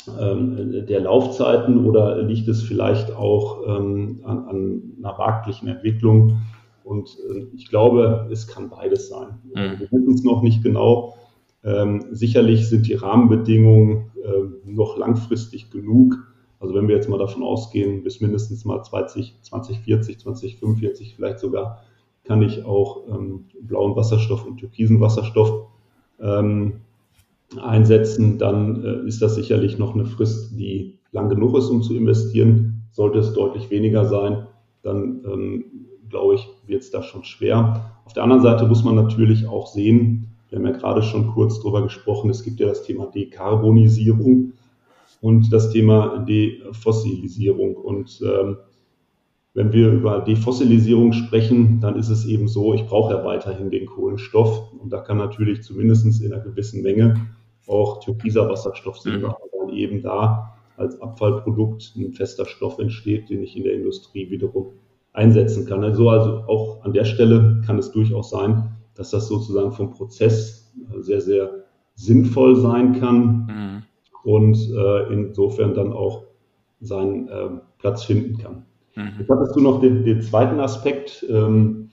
der 0.06 1.00
Laufzeiten 1.00 1.84
oder 1.84 2.22
liegt 2.22 2.48
es 2.48 2.62
vielleicht 2.62 3.14
auch 3.14 3.62
ähm, 3.66 4.20
an, 4.24 4.48
an, 4.48 4.82
einer 4.98 5.16
marktlichen 5.16 5.68
Entwicklung? 5.68 6.38
Und 6.84 7.16
äh, 7.28 7.46
ich 7.54 7.68
glaube, 7.68 8.28
es 8.30 8.46
kann 8.46 8.70
beides 8.70 9.08
sein. 9.08 9.38
Mhm. 9.54 9.80
Wir 9.80 9.90
wissen 9.90 10.14
es 10.14 10.24
noch 10.24 10.42
nicht 10.42 10.62
genau. 10.62 11.16
Ähm, 11.64 12.04
sicherlich 12.12 12.68
sind 12.68 12.86
die 12.86 12.94
Rahmenbedingungen 12.94 14.10
noch 14.76 14.96
langfristig 14.96 15.70
genug, 15.70 16.16
Also 16.58 16.74
wenn 16.74 16.88
wir 16.88 16.96
jetzt 16.96 17.08
mal 17.08 17.18
davon 17.18 17.42
ausgehen, 17.42 18.02
bis 18.02 18.20
mindestens 18.20 18.64
mal 18.64 18.82
20, 18.82 19.42
2040, 19.42 20.18
2045 20.20 21.14
vielleicht 21.14 21.38
sogar, 21.38 21.82
kann 22.24 22.42
ich 22.42 22.64
auch 22.64 23.06
ähm, 23.08 23.46
blauen 23.60 23.94
Wasserstoff 23.94 24.46
und 24.46 24.58
türkisen 24.58 25.00
Wasserstoff 25.00 25.68
ähm, 26.20 26.80
einsetzen, 27.60 28.38
dann 28.38 28.84
äh, 28.84 29.08
ist 29.08 29.22
das 29.22 29.34
sicherlich 29.34 29.78
noch 29.78 29.94
eine 29.94 30.04
Frist, 30.04 30.58
die 30.58 30.98
lang 31.12 31.28
genug 31.28 31.56
ist, 31.56 31.68
um 31.68 31.82
zu 31.82 31.94
investieren. 31.94 32.82
Sollte 32.90 33.18
es 33.18 33.32
deutlich 33.32 33.70
weniger 33.70 34.06
sein, 34.06 34.46
dann 34.82 35.22
ähm, 35.30 35.64
glaube 36.08 36.34
ich, 36.34 36.48
wird 36.66 36.82
es 36.82 36.90
da 36.90 37.02
schon 37.02 37.24
schwer. 37.24 37.92
Auf 38.04 38.12
der 38.12 38.22
anderen 38.22 38.42
Seite 38.42 38.66
muss 38.66 38.84
man 38.84 38.94
natürlich 38.94 39.46
auch 39.46 39.66
sehen, 39.66 40.28
wir 40.48 40.58
haben 40.58 40.66
ja 40.66 40.72
gerade 40.72 41.02
schon 41.02 41.32
kurz 41.32 41.58
darüber 41.58 41.82
gesprochen, 41.82 42.30
es 42.30 42.44
gibt 42.44 42.60
ja 42.60 42.68
das 42.68 42.84
Thema 42.84 43.06
Dekarbonisierung 43.06 44.52
und 45.20 45.52
das 45.52 45.70
Thema 45.70 46.18
Defossilisierung. 46.18 47.74
Und 47.74 48.22
ähm, 48.22 48.58
wenn 49.54 49.72
wir 49.72 49.90
über 49.90 50.20
Defossilisierung 50.20 51.12
sprechen, 51.12 51.80
dann 51.80 51.96
ist 51.96 52.10
es 52.10 52.26
eben 52.26 52.46
so, 52.46 52.74
ich 52.74 52.86
brauche 52.86 53.14
ja 53.14 53.24
weiterhin 53.24 53.70
den 53.70 53.86
Kohlenstoff 53.86 54.72
und 54.80 54.90
da 54.90 55.00
kann 55.00 55.16
natürlich 55.16 55.62
zumindest 55.62 56.22
in 56.22 56.32
einer 56.32 56.42
gewissen 56.42 56.82
Menge 56.82 57.26
auch 57.68 58.00
türkiser 58.00 58.48
Wasserstoff 58.48 58.98
sein, 58.98 59.22
mhm. 59.22 59.34
weil 59.52 59.76
eben 59.76 60.02
da 60.02 60.54
als 60.76 61.00
Abfallprodukt 61.00 61.94
ein 61.96 62.12
fester 62.12 62.44
Stoff 62.44 62.78
entsteht, 62.78 63.30
den 63.30 63.42
ich 63.42 63.56
in 63.56 63.64
der 63.64 63.74
Industrie 63.74 64.30
wiederum 64.30 64.72
einsetzen 65.12 65.66
kann. 65.66 65.82
Also, 65.82 66.10
also 66.10 66.44
auch 66.46 66.84
an 66.84 66.92
der 66.92 67.04
Stelle 67.04 67.62
kann 67.64 67.78
es 67.78 67.90
durchaus 67.90 68.30
sein, 68.30 68.76
dass 68.94 69.10
das 69.10 69.28
sozusagen 69.28 69.72
vom 69.72 69.90
Prozess 69.90 70.72
sehr, 71.00 71.20
sehr 71.20 71.64
sinnvoll 71.94 72.56
sein 72.56 73.00
kann 73.00 73.46
mhm. 73.46 74.30
und 74.30 74.56
äh, 74.76 75.12
insofern 75.12 75.74
dann 75.74 75.92
auch 75.92 76.24
seinen 76.80 77.28
äh, 77.28 77.48
Platz 77.78 78.04
finden 78.04 78.36
kann. 78.36 78.66
Mhm. 78.94 79.12
Jetzt 79.18 79.30
hattest 79.30 79.56
du 79.56 79.60
noch 79.60 79.80
den, 79.80 80.04
den 80.04 80.20
zweiten 80.20 80.60
Aspekt, 80.60 81.24
ähm, 81.28 81.85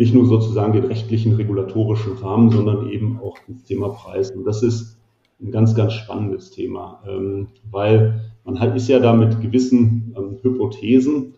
nicht 0.00 0.14
nur 0.14 0.24
sozusagen 0.24 0.72
den 0.72 0.86
rechtlichen, 0.86 1.34
regulatorischen 1.34 2.14
Rahmen, 2.14 2.48
sondern 2.48 2.88
eben 2.88 3.20
auch 3.20 3.36
das 3.46 3.64
Thema 3.64 3.90
Preis. 3.90 4.30
Und 4.30 4.44
das 4.46 4.62
ist 4.62 4.98
ein 5.42 5.50
ganz, 5.50 5.74
ganz 5.74 5.92
spannendes 5.92 6.50
Thema, 6.52 7.02
ähm, 7.06 7.48
weil 7.70 8.18
man 8.44 8.58
halt 8.58 8.74
ist 8.76 8.88
ja 8.88 8.98
da 8.98 9.12
mit 9.12 9.42
gewissen 9.42 10.14
ähm, 10.16 10.38
Hypothesen 10.42 11.34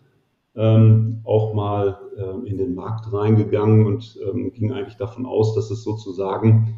ähm, 0.55 1.19
auch 1.25 1.53
mal 1.53 1.99
in 2.45 2.59
den 2.59 2.75
Markt 2.75 3.11
reingegangen 3.11 3.87
und 3.87 4.19
ging 4.53 4.71
eigentlich 4.71 4.97
davon 4.97 5.25
aus, 5.25 5.55
dass 5.55 5.71
es 5.71 5.83
sozusagen 5.83 6.77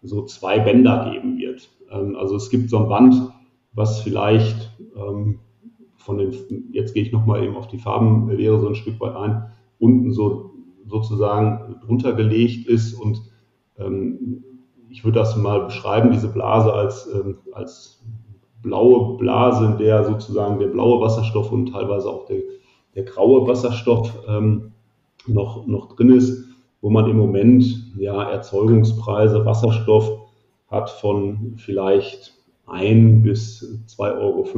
so 0.00 0.24
zwei 0.26 0.60
Bänder 0.60 1.10
geben 1.10 1.38
wird. 1.38 1.68
Also 1.90 2.36
es 2.36 2.50
gibt 2.50 2.70
so 2.70 2.78
ein 2.78 2.88
Band, 2.88 3.16
was 3.72 4.00
vielleicht 4.02 4.78
von 5.96 6.18
den, 6.18 6.32
jetzt 6.70 6.94
gehe 6.94 7.02
ich 7.02 7.10
nochmal 7.10 7.42
eben 7.42 7.56
auf 7.56 7.66
die 7.66 7.78
Farbenlehre 7.78 8.60
so 8.60 8.68
ein 8.68 8.76
Stück 8.76 9.00
weit 9.00 9.16
ein, 9.16 9.50
unten 9.80 10.12
so 10.12 10.55
sozusagen 10.86 11.76
drunter 11.84 12.12
gelegt 12.12 12.66
ist 12.68 12.94
und 12.94 13.20
ähm, 13.78 14.44
ich 14.88 15.04
würde 15.04 15.18
das 15.18 15.36
mal 15.36 15.64
beschreiben, 15.64 16.10
diese 16.10 16.28
Blase 16.28 16.72
als, 16.72 17.08
ähm, 17.12 17.38
als 17.52 18.04
blaue 18.62 19.16
Blase, 19.18 19.66
in 19.66 19.78
der 19.78 20.04
sozusagen 20.04 20.58
der 20.58 20.68
blaue 20.68 21.00
Wasserstoff 21.00 21.52
und 21.52 21.72
teilweise 21.72 22.08
auch 22.08 22.26
der, 22.26 22.40
der 22.94 23.04
graue 23.04 23.46
Wasserstoff 23.46 24.12
ähm, 24.28 24.72
noch, 25.26 25.66
noch 25.66 25.94
drin 25.94 26.10
ist, 26.10 26.46
wo 26.80 26.90
man 26.90 27.08
im 27.10 27.16
Moment 27.16 27.64
ja 27.96 28.22
Erzeugungspreise 28.30 29.44
Wasserstoff 29.44 30.10
hat 30.68 30.90
von 30.90 31.54
vielleicht 31.56 32.34
1 32.66 33.22
bis 33.22 33.82
2,50 33.96 34.18
Euro 34.18 34.48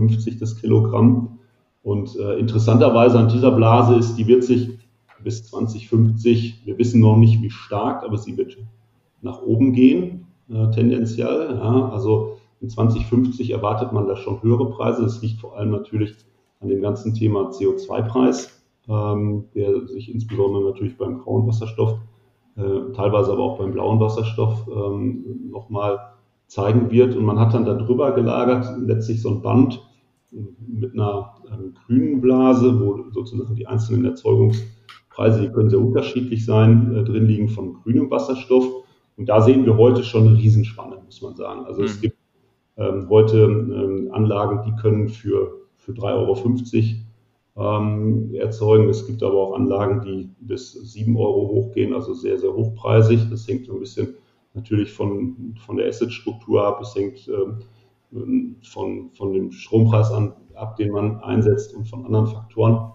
das 0.41 0.57
Kilogramm. 0.57 1.38
Und 1.83 2.17
äh, 2.17 2.38
interessanterweise 2.38 3.19
an 3.19 3.29
dieser 3.29 3.51
Blase 3.51 3.97
ist, 3.97 4.17
die 4.17 4.27
wird 4.27 4.45
sich 4.45 4.79
bis 5.22 5.44
2050, 5.46 6.62
wir 6.64 6.78
wissen 6.78 7.00
noch 7.00 7.16
nicht 7.16 7.42
wie 7.42 7.50
stark, 7.50 8.04
aber 8.04 8.18
sie 8.18 8.37
wird 8.37 8.57
nach 9.20 9.42
oben 9.42 9.72
gehen, 9.72 10.26
äh, 10.48 10.70
tendenziell. 10.70 11.57
Ja. 11.57 11.88
Also 11.90 12.38
in 12.61 12.68
2050 12.68 13.50
erwartet 13.50 13.92
man 13.92 14.07
da 14.07 14.16
schon 14.16 14.42
höhere 14.42 14.70
Preise. 14.70 15.02
Das 15.02 15.22
liegt 15.22 15.40
vor 15.40 15.57
allem 15.57 15.70
natürlich 15.70 16.14
an 16.61 16.68
dem 16.68 16.83
ganzen 16.83 17.14
Thema 17.14 17.50
CO2-Preis, 17.50 18.62
ähm, 18.88 19.44
der 19.54 19.87
sich 19.87 20.12
insbesondere 20.12 20.64
natürlich 20.64 20.96
beim 20.96 21.18
grauen 21.18 21.46
Wasserstoff, 21.46 21.98
äh, 22.57 22.92
teilweise 22.94 23.33
aber 23.33 23.42
auch 23.42 23.59
beim 23.59 23.72
blauen 23.72 24.00
Wasserstoff 24.00 24.66
ähm, 24.68 25.50
nochmal 25.50 25.98
zeigen 26.46 26.90
wird. 26.90 27.14
Und 27.14 27.24
man 27.24 27.38
hat 27.38 27.54
dann 27.54 27.64
darüber 27.64 28.12
gelagert 28.12 28.66
letztlich 28.78 29.22
so 29.22 29.31
ein 29.31 29.42
Band, 29.42 29.81
mit 30.31 30.92
einer 30.92 31.35
ähm, 31.50 31.74
grünen 31.74 32.20
Blase, 32.20 32.78
wo 32.81 33.11
sozusagen 33.12 33.54
die 33.54 33.66
einzelnen 33.66 34.02
Erzeugungspreise, 35.18 35.40
die 35.42 35.52
können 35.52 35.70
sehr 35.70 35.81
unterschiedlich 35.81 36.44
sein, 36.44 36.94
äh, 36.94 37.04
drin 37.04 37.26
liegen 37.26 37.48
von 37.48 37.74
grünem 37.74 38.11
Wasserstoff. 38.11 38.64
Und 39.16 39.28
da 39.28 39.40
sehen 39.40 39.66
wir 39.66 39.76
heute 39.76 40.04
schon 40.04 40.28
eine 40.28 40.38
Riesenspanne, 40.38 40.98
muss 41.04 41.22
man 41.22 41.35
sagen. 41.35 41.64
Also 41.66 41.81
mhm. 41.81 41.87
es 41.87 42.00
gibt 42.00 42.16
ähm, 42.76 43.09
heute 43.11 43.38
ähm, 43.38 44.11
Anlagen, 44.12 44.62
die 44.64 44.81
können 44.81 45.09
für, 45.09 45.52
für 45.76 45.92
3,50 45.92 46.94
Euro 47.57 47.78
ähm, 47.78 48.35
erzeugen. 48.35 48.88
Es 48.88 49.07
gibt 49.07 49.22
aber 49.22 49.35
auch 49.35 49.54
Anlagen, 49.54 50.02
die 50.02 50.31
bis 50.40 50.72
7 50.72 51.16
Euro 51.16 51.48
hochgehen, 51.48 51.92
also 51.92 52.14
sehr, 52.14 52.38
sehr 52.38 52.52
hochpreisig. 52.54 53.28
Das 53.31 53.48
hängt 53.48 53.66
so 53.66 53.74
ein 53.74 53.81
bisschen 53.81 54.14
natürlich 54.54 54.92
von, 54.92 55.57
von 55.66 55.76
der 55.76 55.88
Assetstruktur 55.88 56.64
ab. 56.64 56.81
Es 56.81 56.94
hängt 56.94 57.28
ähm, 57.28 58.57
von, 58.62 59.11
von 59.14 59.33
dem 59.33 59.50
Strompreis 59.50 60.12
an, 60.12 60.33
ab, 60.54 60.76
den 60.76 60.92
man 60.92 61.18
einsetzt 61.18 61.74
und 61.74 61.87
von 61.87 62.07
anderen 62.07 62.28
Faktoren. 62.28 62.92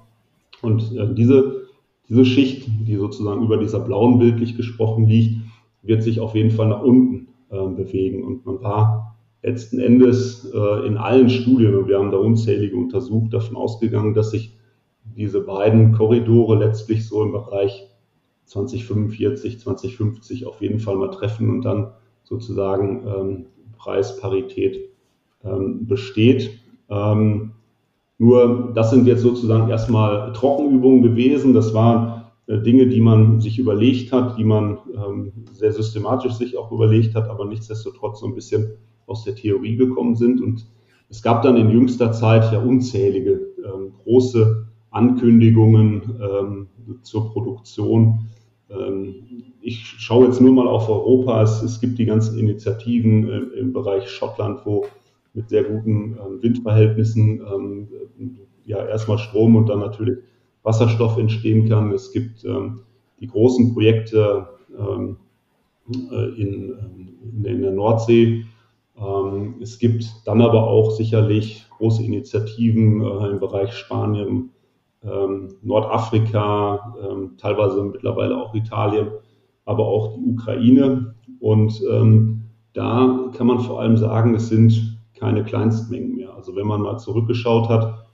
Und 0.61 0.95
äh, 0.95 1.13
diese, 1.13 1.63
diese 2.09 2.25
Schicht, 2.25 2.67
die 2.87 2.95
sozusagen 2.95 3.43
über 3.43 3.57
dieser 3.57 3.79
blauen 3.79 4.19
bildlich 4.19 4.55
gesprochen 4.55 5.05
liegt, 5.05 5.41
wird 5.81 6.03
sich 6.03 6.19
auf 6.19 6.35
jeden 6.35 6.51
Fall 6.51 6.67
nach 6.67 6.81
unten 6.81 7.27
äh, 7.49 7.67
bewegen. 7.67 8.23
Und 8.23 8.45
man 8.45 8.61
war 8.61 9.17
letzten 9.41 9.79
Endes 9.79 10.49
äh, 10.53 10.87
in 10.87 10.97
allen 10.97 11.29
Studien, 11.29 11.87
wir 11.87 11.99
haben 11.99 12.11
da 12.11 12.17
unzählige 12.17 12.75
untersucht, 12.75 13.33
davon 13.33 13.55
ausgegangen, 13.55 14.13
dass 14.13 14.31
sich 14.31 14.57
diese 15.03 15.41
beiden 15.41 15.91
Korridore 15.91 16.57
letztlich 16.57 17.05
so 17.05 17.23
im 17.23 17.31
Bereich 17.31 17.87
2045, 18.45 19.59
2050 19.59 20.45
auf 20.45 20.61
jeden 20.61 20.79
Fall 20.79 20.95
mal 20.95 21.11
treffen 21.11 21.49
und 21.49 21.61
dann 21.63 21.91
sozusagen 22.23 23.05
ähm, 23.07 23.45
Preisparität 23.77 24.89
ähm, 25.43 25.85
besteht. 25.87 26.59
Ähm, 26.89 27.52
nur 28.23 28.71
das 28.73 28.89
sind 28.89 29.05
jetzt 29.05 29.21
sozusagen 29.21 29.69
erstmal 29.69 30.31
Trockenübungen 30.31 31.01
gewesen. 31.01 31.53
Das 31.53 31.73
waren 31.73 32.23
äh, 32.47 32.59
Dinge, 32.59 32.87
die 32.87 33.01
man 33.01 33.41
sich 33.41 33.59
überlegt 33.59 34.13
hat, 34.13 34.37
die 34.37 34.45
man 34.45 34.77
ähm, 34.95 35.33
sehr 35.51 35.73
systematisch 35.73 36.33
sich 36.33 36.57
auch 36.57 36.71
überlegt 36.71 37.15
hat, 37.15 37.29
aber 37.29 37.45
nichtsdestotrotz 37.45 38.21
so 38.21 38.27
ein 38.27 38.35
bisschen 38.35 38.77
aus 39.07 39.25
der 39.25 39.35
Theorie 39.35 39.75
gekommen 39.75 40.15
sind. 40.15 40.41
Und 40.41 40.65
es 41.09 41.21
gab 41.21 41.41
dann 41.41 41.57
in 41.57 41.69
jüngster 41.69 42.13
Zeit 42.13 42.49
ja 42.53 42.59
unzählige 42.59 43.41
ähm, 43.57 43.91
große 44.03 44.67
Ankündigungen 44.91 46.15
ähm, 46.21 46.67
zur 47.01 47.29
Produktion. 47.33 48.29
Ähm, 48.69 49.15
ich 49.59 49.83
schaue 49.85 50.27
jetzt 50.27 50.39
nur 50.39 50.53
mal 50.53 50.67
auf 50.67 50.87
Europa. 50.87 51.41
Es, 51.41 51.61
es 51.61 51.81
gibt 51.81 51.99
die 51.99 52.05
ganzen 52.05 52.39
Initiativen 52.39 53.29
äh, 53.29 53.59
im 53.59 53.73
Bereich 53.73 54.09
Schottland, 54.09 54.61
wo 54.63 54.85
mit 55.33 55.49
sehr 55.49 55.63
guten 55.63 56.17
ähm, 56.17 56.41
Windverhältnissen 56.41 57.41
ähm, 57.41 57.87
ja 58.65 58.85
erstmal 58.85 59.17
Strom 59.17 59.55
und 59.55 59.67
dann 59.67 59.79
natürlich 59.79 60.19
Wasserstoff 60.63 61.17
entstehen 61.17 61.67
kann. 61.67 61.91
Es 61.91 62.11
gibt 62.11 62.45
ähm, 62.45 62.81
die 63.19 63.27
großen 63.27 63.73
Projekte 63.73 64.47
äh, 64.71 66.41
in, 66.41 66.73
in, 67.43 67.61
der 67.61 67.71
Nordsee. 67.71 68.45
Es 69.59 69.79
gibt 69.79 70.05
dann 70.25 70.41
aber 70.41 70.67
auch 70.67 70.91
sicherlich 70.91 71.65
große 71.77 72.03
Initiativen 72.03 73.01
äh, 73.01 73.29
im 73.29 73.39
Bereich 73.39 73.73
Spanien, 73.73 74.49
Nordafrika, 75.61 76.95
teilweise 77.37 77.83
mittlerweile 77.83 78.37
auch 78.37 78.55
Italien, 78.55 79.07
aber 79.65 79.85
auch 79.85 80.15
die 80.15 80.31
Ukraine. 80.31 81.13
Und 81.41 81.81
da 82.71 83.29
kann 83.35 83.47
man 83.47 83.59
vor 83.59 83.81
allem 83.81 83.97
sagen, 83.97 84.33
es 84.33 84.47
sind 84.47 84.92
keine 85.15 85.43
Kleinstmengen 85.43 86.15
mehr. 86.15 86.33
Also 86.35 86.55
wenn 86.55 86.67
man 86.67 86.81
mal 86.81 86.97
zurückgeschaut 86.97 87.69
hat, 87.69 88.05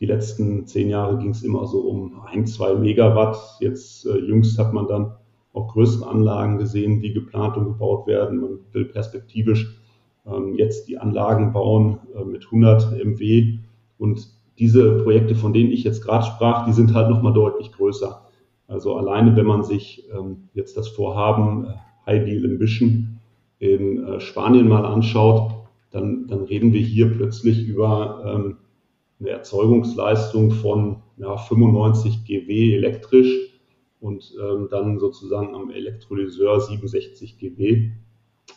die 0.00 0.06
letzten 0.06 0.66
zehn 0.66 0.90
Jahre 0.90 1.18
ging 1.18 1.30
es 1.30 1.42
immer 1.42 1.66
so 1.66 1.80
um 1.80 2.20
ein, 2.26 2.46
zwei 2.46 2.74
Megawatt. 2.74 3.38
Jetzt 3.60 4.06
äh, 4.06 4.18
jüngst 4.18 4.58
hat 4.58 4.72
man 4.72 4.86
dann 4.86 5.12
auch 5.54 5.68
größere 5.72 6.08
Anlagen 6.08 6.58
gesehen, 6.58 7.00
die 7.00 7.14
geplant 7.14 7.56
und 7.56 7.64
gebaut 7.64 8.06
werden. 8.06 8.40
Man 8.40 8.58
will 8.72 8.84
perspektivisch 8.84 9.80
ähm, 10.26 10.54
jetzt 10.54 10.88
die 10.88 10.98
Anlagen 10.98 11.52
bauen 11.52 11.98
äh, 12.14 12.24
mit 12.24 12.44
100 12.44 12.92
MW. 13.04 13.58
Und 13.98 14.28
diese 14.58 15.02
Projekte, 15.02 15.34
von 15.34 15.54
denen 15.54 15.70
ich 15.70 15.84
jetzt 15.84 16.04
gerade 16.04 16.26
sprach, 16.26 16.66
die 16.66 16.72
sind 16.72 16.94
halt 16.94 17.08
nochmal 17.08 17.32
deutlich 17.32 17.72
größer. 17.72 18.22
Also 18.68 18.96
alleine, 18.96 19.34
wenn 19.36 19.46
man 19.46 19.62
sich 19.62 20.08
ähm, 20.14 20.48
jetzt 20.52 20.76
das 20.76 20.88
Vorhaben 20.88 21.66
äh, 21.66 21.68
High 22.06 22.24
Deal 22.24 22.44
Ambition 22.44 23.18
in 23.58 24.04
äh, 24.04 24.20
Spanien 24.20 24.68
mal 24.68 24.84
anschaut, 24.84 25.52
dann, 25.96 26.26
dann 26.26 26.42
reden 26.42 26.72
wir 26.72 26.80
hier 26.80 27.10
plötzlich 27.10 27.66
über 27.66 28.22
ähm, 28.26 28.56
eine 29.18 29.30
Erzeugungsleistung 29.30 30.50
von 30.50 30.96
ja, 31.16 31.36
95 31.36 32.24
GW 32.26 32.74
elektrisch 32.76 33.60
und 34.00 34.34
ähm, 34.40 34.68
dann 34.70 34.98
sozusagen 34.98 35.54
am 35.54 35.70
Elektrolyseur 35.70 36.60
67 36.60 37.38
GW. 37.38 37.90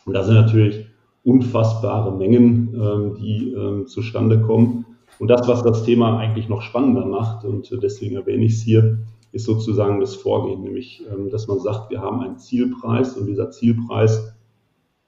Und 0.04 0.12
da 0.12 0.22
sind 0.22 0.34
natürlich 0.34 0.84
unfassbare 1.24 2.16
Mengen, 2.16 2.74
ähm, 2.74 3.14
die 3.14 3.52
ähm, 3.52 3.86
zustande 3.86 4.40
kommen. 4.42 4.84
Und 5.18 5.28
das, 5.28 5.48
was 5.48 5.62
das 5.62 5.84
Thema 5.84 6.18
eigentlich 6.18 6.48
noch 6.48 6.62
spannender 6.62 7.06
macht, 7.06 7.44
und 7.44 7.70
deswegen 7.82 8.16
erwähne 8.16 8.44
ich 8.44 8.52
es 8.52 8.62
hier, 8.62 8.98
ist 9.32 9.46
sozusagen 9.46 10.00
das 10.00 10.14
Vorgehen, 10.14 10.62
nämlich 10.62 11.02
ähm, 11.10 11.30
dass 11.30 11.46
man 11.48 11.60
sagt, 11.60 11.90
wir 11.90 12.00
haben 12.02 12.20
einen 12.20 12.38
Zielpreis 12.38 13.16
und 13.16 13.26
dieser 13.26 13.50
Zielpreis 13.50 14.34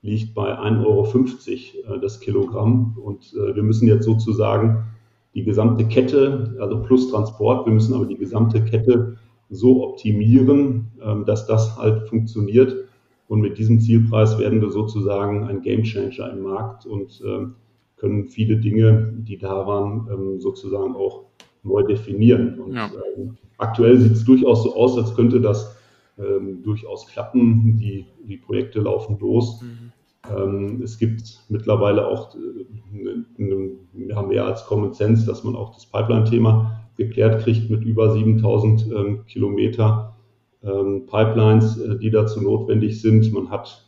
liegt 0.03 0.35
bei 0.35 0.59
1,50 0.59 0.85
Euro 0.85 1.97
äh, 1.97 2.01
das 2.01 2.21
Kilogramm. 2.21 2.97
Und 3.03 3.33
äh, 3.35 3.55
wir 3.55 3.63
müssen 3.63 3.89
jetzt 3.89 4.05
sozusagen 4.05 4.85
die 5.35 5.45
gesamte 5.45 5.87
Kette, 5.87 6.57
also 6.61 6.83
plus 6.83 7.11
Transport, 7.11 7.67
wir 7.67 7.73
müssen 7.73 7.95
aber 7.95 8.07
die 8.07 8.19
gesamte 8.19 8.63
Kette 8.65 9.17
so 9.49 9.85
optimieren, 9.89 10.91
ähm, 11.03 11.25
dass 11.25 11.47
das 11.47 11.77
halt 11.79 12.09
funktioniert. 12.09 12.77
Und 13.29 13.41
mit 13.41 13.57
diesem 13.57 13.81
Zielpreis 13.81 14.39
werden 14.39 14.61
wir 14.61 14.71
sozusagen 14.71 15.45
ein 15.45 15.63
Gamechanger 15.63 16.33
im 16.33 16.43
Markt 16.43 16.85
und 16.85 17.23
ähm, 17.25 17.55
können 17.97 18.27
viele 18.27 18.57
Dinge, 18.57 19.15
die 19.17 19.39
da 19.39 19.67
waren, 19.67 20.09
ähm, 20.13 20.41
sozusagen 20.41 20.95
auch 20.97 21.23
neu 21.63 21.83
definieren. 21.85 22.59
Und 22.59 22.75
ja. 22.75 22.91
aktuell 23.59 23.97
sieht 23.99 24.13
es 24.13 24.25
durchaus 24.25 24.65
so 24.65 24.75
aus, 24.75 24.99
als 24.99 25.15
könnte 25.15 25.41
das 25.41 25.77
durchaus 26.63 27.07
klappen. 27.07 27.79
Die, 27.79 28.05
die 28.29 28.37
Projekte 28.37 28.81
laufen 28.81 29.17
los. 29.19 29.63
Mhm. 29.63 29.92
Ähm, 30.31 30.81
es 30.83 30.99
gibt 30.99 31.45
mittlerweile 31.49 32.07
auch 32.07 32.37
wir 33.93 34.17
haben 34.17 34.29
mehr 34.29 34.47
als 34.47 34.67
Common 34.67 34.93
Sense, 34.93 35.27
dass 35.27 35.45
man 35.45 35.57
auch 35.57 35.75
das 35.75 35.87
Pipeline-Thema 35.87 36.81
geklärt 36.97 37.43
kriegt 37.43 37.71
mit 37.71 37.85
über 37.85 38.13
7000 38.13 38.87
ähm, 38.93 39.27
Kilometer 39.27 40.15
ähm, 40.63 41.07
Pipelines, 41.07 41.79
äh, 41.79 41.99
die 41.99 42.11
dazu 42.11 42.41
notwendig 42.41 43.01
sind. 43.01 43.33
Man 43.33 43.51
hat 43.51 43.87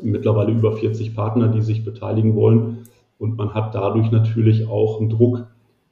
mittlerweile 0.00 0.52
über 0.52 0.76
40 0.76 1.16
Partner, 1.16 1.48
die 1.48 1.60
sich 1.60 1.84
beteiligen 1.84 2.36
wollen. 2.36 2.84
Und 3.18 3.36
man 3.36 3.52
hat 3.52 3.74
dadurch 3.74 4.12
natürlich 4.12 4.68
auch 4.68 5.00
einen 5.00 5.10
Druck 5.10 5.44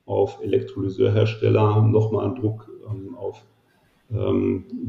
auf 0.07 0.38
Elektrolyseurhersteller, 0.44 1.83
nochmal 1.83 2.27
einen 2.27 2.37
Druck 2.37 2.70
auf 3.16 3.42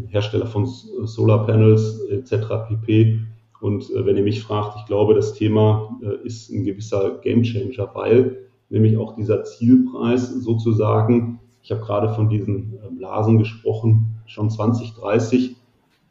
Hersteller 0.10 0.46
von 0.46 0.68
Solarpanels 0.68 2.00
etc. 2.12 2.68
pp 2.68 3.22
und 3.62 3.90
äh, 3.92 4.06
wenn 4.06 4.18
ihr 4.18 4.24
mich 4.24 4.42
fragt, 4.42 4.78
ich 4.80 4.86
glaube, 4.86 5.14
das 5.14 5.34
Thema 5.34 5.98
äh, 6.02 6.26
ist 6.26 6.50
ein 6.50 6.64
gewisser 6.64 7.20
Gamechanger, 7.22 7.90
weil 7.94 8.48
nämlich 8.70 8.98
auch 8.98 9.16
dieser 9.16 9.44
Zielpreis 9.44 10.30
sozusagen, 10.30 11.40
ich 11.62 11.72
habe 11.72 11.82
gerade 11.82 12.10
von 12.10 12.30
diesen 12.30 12.74
äh, 12.74 12.90
Blasen 12.96 13.38
gesprochen, 13.38 14.22
schon 14.26 14.50
2030, 14.50 15.56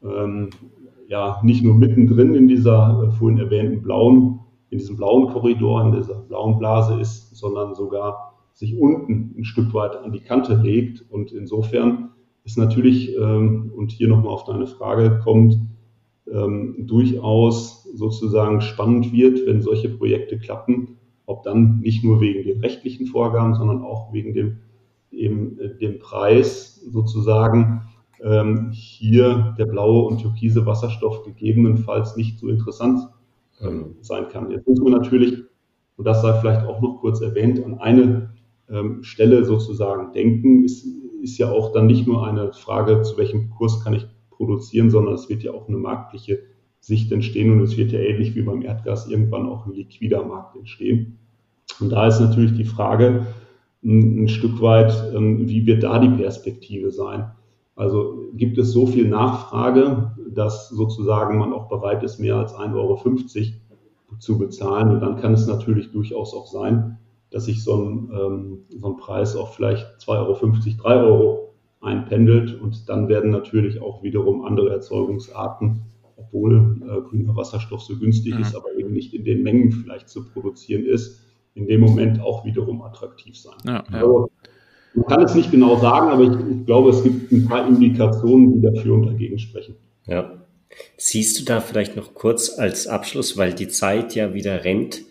ähm, 0.03 0.51
ja, 1.09 1.41
nicht 1.43 1.65
nur 1.65 1.75
mittendrin 1.75 2.35
in 2.35 2.49
dieser 2.49 3.09
äh, 3.09 3.11
vorhin 3.13 3.39
erwähnten 3.39 3.83
blauen, 3.83 4.41
in 4.71 4.79
diesem 4.79 4.97
blauen 4.97 5.29
Korridor, 5.29 5.83
in 5.87 5.93
dieser 5.93 6.21
blauen 6.21 6.59
Blase 6.59 7.01
ist, 7.01 7.35
sondern 7.35 7.75
sogar 7.75 8.35
sich 8.53 8.79
unten 8.79 9.35
ein 9.39 9.45
Stück 9.45 9.73
weit 9.73 9.97
an 9.97 10.13
die 10.13 10.21
Kante 10.21 10.55
legt. 10.55 11.05
Und 11.11 11.33
insofern 11.33 12.11
ist 12.45 12.59
natürlich, 12.59 13.17
ähm, 13.17 13.73
und 13.75 13.93
hier 13.93 14.09
nochmal 14.09 14.35
auf 14.35 14.45
deine 14.45 14.67
Frage 14.67 15.21
kommt, 15.25 15.57
ähm, 16.33 16.87
durchaus 16.87 17.85
sozusagen 17.95 18.61
spannend 18.61 19.13
wird, 19.13 19.47
wenn 19.47 19.63
solche 19.63 19.89
Projekte 19.89 20.39
klappen, 20.39 20.99
ob 21.27 21.43
dann 21.43 21.81
nicht 21.81 22.05
nur 22.05 22.21
wegen 22.21 22.43
den 22.43 22.61
rechtlichen 22.61 23.07
Vorgaben, 23.07 23.55
sondern 23.55 23.83
auch 23.83 24.13
wegen 24.13 24.35
dem, 24.35 24.59
eben, 25.11 25.59
äh, 25.59 25.77
dem 25.77 25.99
Preis 25.99 26.81
sozusagen 26.91 27.83
ähm, 28.23 28.71
hier 28.73 29.55
der 29.59 29.67
blaue 29.67 30.07
und 30.07 30.19
türkise 30.21 30.67
Wasserstoff 30.67 31.25
gegebenenfalls 31.25 32.17
nicht 32.17 32.39
so 32.39 32.49
interessant 32.49 33.01
ähm, 33.61 33.97
sein 34.01 34.29
kann. 34.29 34.51
Jetzt 34.51 34.67
muss 34.67 34.81
man 34.81 34.93
natürlich, 34.93 35.45
und 35.97 36.05
das 36.05 36.23
sei 36.23 36.33
vielleicht 36.41 36.67
auch 36.67 36.81
noch 36.81 37.01
kurz 37.01 37.21
erwähnt, 37.21 37.65
an 37.65 37.79
eine 37.79 38.35
ähm, 38.69 39.03
Stelle 39.03 39.45
sozusagen 39.45 40.13
denken. 40.13 40.65
Es 40.65 40.85
ist 41.23 41.39
ja 41.39 41.51
auch 41.51 41.73
dann 41.73 41.87
nicht 41.87 42.07
nur 42.07 42.27
eine 42.27 42.53
Frage, 42.53 43.03
zu 43.03 43.17
welchem 43.17 43.51
Kurs 43.51 43.83
kann 43.83 43.95
ich 43.95 44.07
produzieren, 44.39 44.91
sondern 44.91 45.15
es 45.15 45.29
wird 45.29 45.43
ja 45.43 45.53
auch 45.53 45.69
eine 45.69 45.77
marktliche 45.77 46.39
Sicht 46.81 47.13
entstehen 47.13 47.53
und 47.53 47.61
es 47.61 47.77
wird 47.77 47.93
ja 47.93 47.99
ähnlich 47.99 48.35
wie 48.35 48.43
beim 48.43 48.63
Erdgas 48.63 49.09
irgendwann 49.09 49.47
auch 49.47 49.67
ein 49.67 49.75
liquider 49.75 50.25
Markt 50.25 50.57
entstehen. 50.57 51.19
Und 51.81 51.91
da 51.91 52.07
ist 52.07 52.21
natürlich 52.21 52.55
die 52.55 52.65
Frage 52.65 53.27
ein, 53.85 54.29
Stück 54.29 54.61
weit, 54.63 55.13
ähm, 55.15 55.49
wie 55.49 55.67
wird 55.67 55.83
da 55.83 55.99
die 55.99 56.09
Perspektive 56.09 56.91
sein? 56.91 57.31
Also 57.77 58.31
gibt 58.35 58.59
es 58.59 58.73
so 58.73 58.87
viel 58.87 59.07
Nachfrage, 59.07 60.13
dass 60.31 60.69
sozusagen 60.69 61.39
man 61.39 61.53
auch 61.53 61.69
bereit 61.69 62.03
ist, 62.03 62.19
mehr 62.19 62.37
als 62.37 62.55
1,50 62.55 62.75
Euro 62.75 62.99
zu 64.19 64.39
bezahlen. 64.39 64.91
Und 64.91 65.01
dann 65.01 65.17
kann 65.17 65.35
es 65.35 65.47
natürlich 65.47 65.93
durchaus 65.93 66.35
auch 66.35 66.47
sein, 66.47 66.99
dass 67.31 67.45
sich 67.45 67.63
so 67.63 67.77
ein, 67.77 68.11
ähm, 68.13 68.59
so 68.77 68.89
ein 68.89 68.97
Preis 68.97 69.37
auf 69.37 69.55
vielleicht 69.55 69.87
2,50 70.01 70.17
Euro, 70.17 70.83
3 70.83 71.03
Euro 71.03 71.48
einpendelt 71.81 72.61
und 72.61 72.89
dann 72.89 73.09
werden 73.09 73.31
natürlich 73.31 73.81
auch 73.81 74.03
wiederum 74.03 74.45
andere 74.45 74.71
Erzeugungsarten, 74.71 75.83
obwohl 76.17 76.81
äh, 76.83 77.09
grüner 77.09 77.37
Wasserstoff 77.37 77.83
so 77.83 77.97
günstig 77.97 78.35
mhm. 78.35 78.43
ist, 78.43 78.57
aber 78.57 78.75
eben 78.77 78.93
nicht 78.93 79.15
in 79.15 79.25
den 79.25 79.43
Mengen 79.43 79.71
vielleicht 79.71 80.09
zu 80.09 80.29
produzieren 80.29 80.85
ist, 80.85 81.21
in 81.55 81.67
dem 81.67 81.81
Moment 81.81 82.21
auch 82.21 82.45
wiederum 82.45 82.83
attraktiv 82.83 83.39
sein. 83.39 83.55
Ja, 83.65 83.85
ja. 83.93 83.99
Also, 83.99 84.31
man 84.95 85.07
kann 85.07 85.23
es 85.23 85.35
nicht 85.35 85.51
genau 85.51 85.77
sagen, 85.77 86.09
aber 86.09 86.23
ich, 86.23 86.59
ich, 86.59 86.67
glaube, 86.67 86.91
es 86.91 87.03
gibt 87.03 87.31
ein 87.31 87.47
paar 87.47 87.67
Indikationen, 87.69 88.55
die 88.55 88.63
dafür 88.63 88.95
und 88.95 89.07
dagegen 89.07 89.39
sprechen. 89.39 89.77
Ja. 90.07 90.43
Siehst 90.97 91.39
du 91.39 91.45
da 91.45 91.61
vielleicht 91.61 91.97
noch 91.97 92.15
kurz 92.15 92.59
als 92.59 92.87
Abschluss, 92.87 93.37
weil 93.37 93.53
die 93.53 93.69
Zeit 93.69 94.15
ja 94.15 94.35
wieder 94.35 94.65
rennt, 94.65 95.03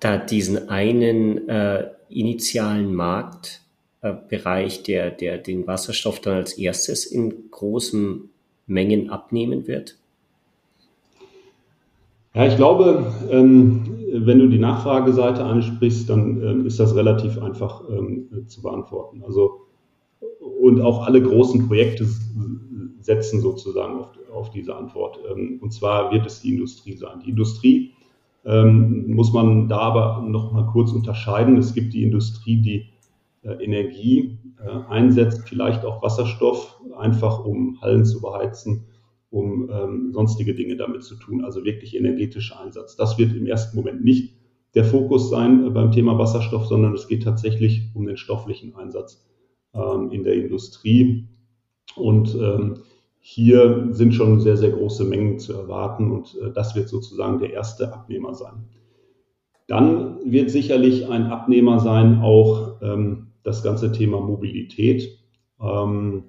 da 0.00 0.18
diesen 0.18 0.68
einen 0.68 1.48
äh, 1.48 1.90
initialen 2.08 2.92
Markt 2.92 3.62
Bereich, 4.02 4.82
der, 4.82 5.12
der 5.12 5.38
den 5.38 5.66
Wasserstoff 5.68 6.20
dann 6.20 6.34
als 6.34 6.54
erstes 6.54 7.06
in 7.06 7.50
großen 7.52 8.28
Mengen 8.66 9.10
abnehmen 9.10 9.68
wird? 9.68 9.96
Ja, 12.34 12.46
ich 12.46 12.56
glaube, 12.56 13.12
ähm, 13.30 13.98
wenn 14.12 14.40
du 14.40 14.48
die 14.48 14.58
Nachfrageseite 14.58 15.44
ansprichst, 15.44 16.10
dann 16.10 16.42
ähm, 16.42 16.66
ist 16.66 16.80
das 16.80 16.96
relativ 16.96 17.40
einfach 17.40 17.82
ähm, 17.90 18.28
zu 18.48 18.62
beantworten. 18.62 19.22
Also, 19.24 19.66
und 20.60 20.80
auch 20.80 21.06
alle 21.06 21.22
großen 21.22 21.68
Projekte 21.68 22.06
setzen 23.00 23.40
sozusagen 23.40 24.00
auf, 24.00 24.08
auf 24.32 24.50
diese 24.50 24.74
Antwort. 24.74 25.18
und 25.60 25.72
zwar 25.72 26.12
wird 26.12 26.26
es 26.26 26.40
die 26.40 26.54
Industrie 26.54 26.96
sein. 26.96 27.20
Die 27.24 27.30
Industrie 27.30 27.92
muss 28.44 29.32
man 29.32 29.68
da 29.68 29.78
aber 29.78 30.24
noch 30.26 30.52
mal 30.52 30.66
kurz 30.66 30.92
unterscheiden. 30.92 31.56
Es 31.56 31.74
gibt 31.74 31.94
die 31.94 32.02
Industrie, 32.02 32.56
die 32.56 32.91
Energie 33.44 34.38
äh, 34.64 34.70
einsetzt, 34.88 35.48
vielleicht 35.48 35.84
auch 35.84 36.02
Wasserstoff, 36.02 36.80
einfach 36.96 37.44
um 37.44 37.80
Hallen 37.80 38.04
zu 38.04 38.20
beheizen, 38.20 38.84
um 39.30 39.70
ähm, 39.70 40.12
sonstige 40.12 40.54
Dinge 40.54 40.76
damit 40.76 41.02
zu 41.02 41.16
tun, 41.16 41.44
also 41.44 41.64
wirklich 41.64 41.96
energetischer 41.96 42.60
Einsatz. 42.60 42.96
Das 42.96 43.18
wird 43.18 43.34
im 43.34 43.46
ersten 43.46 43.76
Moment 43.76 44.04
nicht 44.04 44.34
der 44.74 44.84
Fokus 44.84 45.30
sein 45.30 45.66
äh, 45.66 45.70
beim 45.70 45.90
Thema 45.90 46.18
Wasserstoff, 46.18 46.66
sondern 46.66 46.94
es 46.94 47.08
geht 47.08 47.24
tatsächlich 47.24 47.90
um 47.94 48.06
den 48.06 48.16
stofflichen 48.16 48.74
Einsatz 48.76 49.26
ähm, 49.74 50.10
in 50.12 50.24
der 50.24 50.34
Industrie. 50.34 51.28
Und 51.96 52.34
ähm, 52.34 52.78
hier 53.18 53.88
sind 53.90 54.14
schon 54.14 54.40
sehr, 54.40 54.56
sehr 54.56 54.70
große 54.70 55.04
Mengen 55.04 55.38
zu 55.38 55.52
erwarten 55.52 56.10
und 56.10 56.36
äh, 56.42 56.52
das 56.52 56.74
wird 56.74 56.88
sozusagen 56.88 57.38
der 57.38 57.52
erste 57.52 57.92
Abnehmer 57.92 58.34
sein. 58.34 58.64
Dann 59.68 60.18
wird 60.24 60.50
sicherlich 60.50 61.08
ein 61.08 61.26
Abnehmer 61.26 61.78
sein 61.78 62.20
auch 62.20 62.82
ähm, 62.82 63.21
das 63.44 63.62
ganze 63.62 63.92
Thema 63.92 64.20
Mobilität. 64.20 65.18
Ähm, 65.60 66.24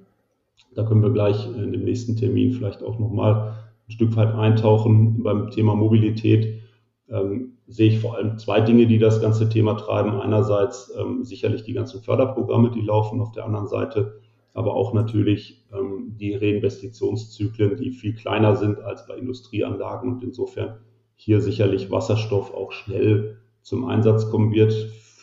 da 0.75 0.83
können 0.83 1.03
wir 1.03 1.11
gleich 1.11 1.47
in 1.47 1.71
dem 1.71 1.83
nächsten 1.83 2.15
Termin 2.15 2.51
vielleicht 2.51 2.83
auch 2.83 2.99
nochmal 2.99 3.55
ein 3.87 3.91
Stück 3.91 4.15
weit 4.15 4.33
eintauchen. 4.33 5.21
Beim 5.23 5.51
Thema 5.51 5.75
Mobilität 5.75 6.61
ähm, 7.09 7.57
sehe 7.67 7.89
ich 7.89 7.99
vor 7.99 8.15
allem 8.15 8.37
zwei 8.37 8.61
Dinge, 8.61 8.87
die 8.87 8.99
das 8.99 9.21
ganze 9.21 9.49
Thema 9.49 9.75
treiben. 9.75 10.19
Einerseits 10.19 10.91
ähm, 10.99 11.23
sicherlich 11.23 11.63
die 11.63 11.73
ganzen 11.73 12.01
Förderprogramme, 12.01 12.71
die 12.71 12.81
laufen, 12.81 13.21
auf 13.21 13.31
der 13.31 13.45
anderen 13.45 13.67
Seite 13.67 14.19
aber 14.53 14.75
auch 14.75 14.93
natürlich 14.93 15.65
ähm, 15.73 16.15
die 16.19 16.35
Reinvestitionszyklen, 16.35 17.77
die 17.77 17.91
viel 17.91 18.13
kleiner 18.13 18.55
sind 18.55 18.79
als 18.79 19.07
bei 19.07 19.17
Industrieanlagen 19.17 20.11
und 20.13 20.23
insofern 20.23 20.77
hier 21.15 21.41
sicherlich 21.41 21.91
Wasserstoff 21.91 22.53
auch 22.53 22.71
schnell 22.71 23.37
zum 23.61 23.85
Einsatz 23.85 24.29
kommen 24.29 24.51
wird. 24.51 24.73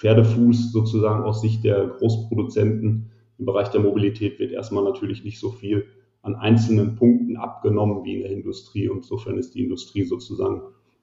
Pferdefuß 0.00 0.72
sozusagen 0.72 1.24
aus 1.24 1.42
Sicht 1.42 1.62
der 1.62 1.86
Großproduzenten 1.86 3.10
im 3.38 3.44
Bereich 3.46 3.68
der 3.68 3.80
Mobilität 3.80 4.38
wird 4.38 4.52
erstmal 4.52 4.84
natürlich 4.84 5.24
nicht 5.24 5.38
so 5.38 5.50
viel 5.50 5.86
an 6.22 6.34
einzelnen 6.34 6.96
Punkten 6.96 7.36
abgenommen 7.36 8.04
wie 8.04 8.16
in 8.16 8.22
der 8.22 8.30
Industrie. 8.32 8.88
Und 8.88 8.98
insofern 8.98 9.38
ist 9.38 9.54
die 9.54 9.62
Industrie 9.62 10.04
sozusagen 10.04 10.62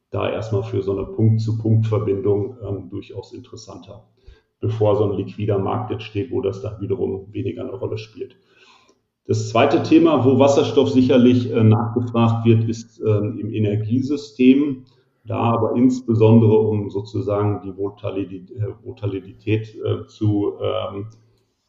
da 0.10 0.30
erstmal 0.30 0.64
für 0.64 0.82
so 0.82 0.98
eine 0.98 1.06
Punkt-zu-Punkt-Verbindung 1.06 2.58
ähm, 2.68 2.90
durchaus 2.90 3.34
interessanter. 3.34 4.08
bevor 4.60 4.96
so 4.96 5.04
ein 5.04 5.18
liquider 5.18 5.60
Markt 5.60 5.92
entsteht, 5.92 6.32
wo 6.32 6.42
das 6.42 6.62
dann 6.62 6.82
wiederum 6.82 7.32
weniger 7.32 7.62
eine 7.62 7.76
Rolle 7.76 8.00
spielt. 8.00 8.38
Das 9.26 9.50
zweite 9.50 9.84
Thema, 9.84 10.26
wo 10.26 10.40
Wasserstoff 10.40 10.90
sicherlich 10.90 11.52
äh, 11.52 11.64
nachgefragt 11.64 12.46
wird, 12.46 12.68
ist 12.68 13.00
ähm, 13.06 13.38
im 13.40 13.54
Energiesystem. 13.54 14.86
Da 15.28 15.40
aber 15.40 15.76
insbesondere, 15.76 16.58
um 16.58 16.90
sozusagen 16.90 17.62
die 17.62 17.76
Volatilität, 17.78 19.76
äh, 19.76 19.80
äh, 19.80 20.08
zu, 20.08 20.54
ähm, 20.62 21.08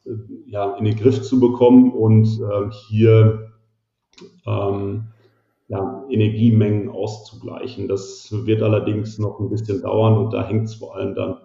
äh, 0.05 0.11
ja, 0.47 0.77
in 0.77 0.85
den 0.85 0.97
Griff 0.97 1.23
zu 1.23 1.41
bekommen 1.41 1.93
und 1.93 2.41
ähm, 2.41 2.71
hier 2.71 3.51
ähm, 4.47 5.09
ja, 5.67 6.05
Energiemengen 6.09 6.89
auszugleichen. 6.89 7.89
Das 7.89 8.33
wird 8.47 8.63
allerdings 8.63 9.19
noch 9.19 9.41
ein 9.41 9.51
bisschen 9.51 9.83
dauern 9.83 10.17
und 10.17 10.33
da 10.33 10.47
hängt 10.47 10.67
es 10.67 10.77
vor 10.77 10.95
allem 10.95 11.15
dann 11.15 11.39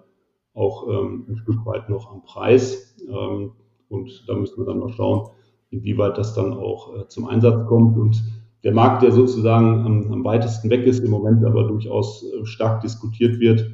auch 0.54 0.88
ähm, 0.88 1.26
ein 1.28 1.38
Stück 1.38 1.66
weit 1.66 1.90
noch 1.90 2.12
am 2.12 2.24
Preis. 2.24 2.96
Ähm, 3.10 3.54
und 3.90 4.24
da 4.28 4.36
müssen 4.36 4.58
wir 4.60 4.66
dann 4.66 4.80
mal 4.80 4.94
schauen, 4.94 5.30
inwieweit 5.72 6.18
das 6.18 6.36
dann 6.36 6.54
auch 6.54 6.96
äh, 6.96 7.08
zum 7.08 7.28
Einsatz 7.28 7.68
kommt. 7.68 7.98
Und 7.98 8.24
der 8.64 8.74
Markt, 8.74 9.04
der 9.04 9.12
sozusagen 9.12 9.86
am, 9.86 10.12
am, 10.12 10.24
weitesten 10.24 10.70
weg 10.70 10.86
ist, 10.86 11.00
im 11.00 11.12
Moment 11.12 11.44
aber 11.44 11.68
durchaus 11.68 12.24
äh, 12.24 12.46
stark 12.46 12.82
diskutiert 12.82 13.40
wird, 13.40 13.72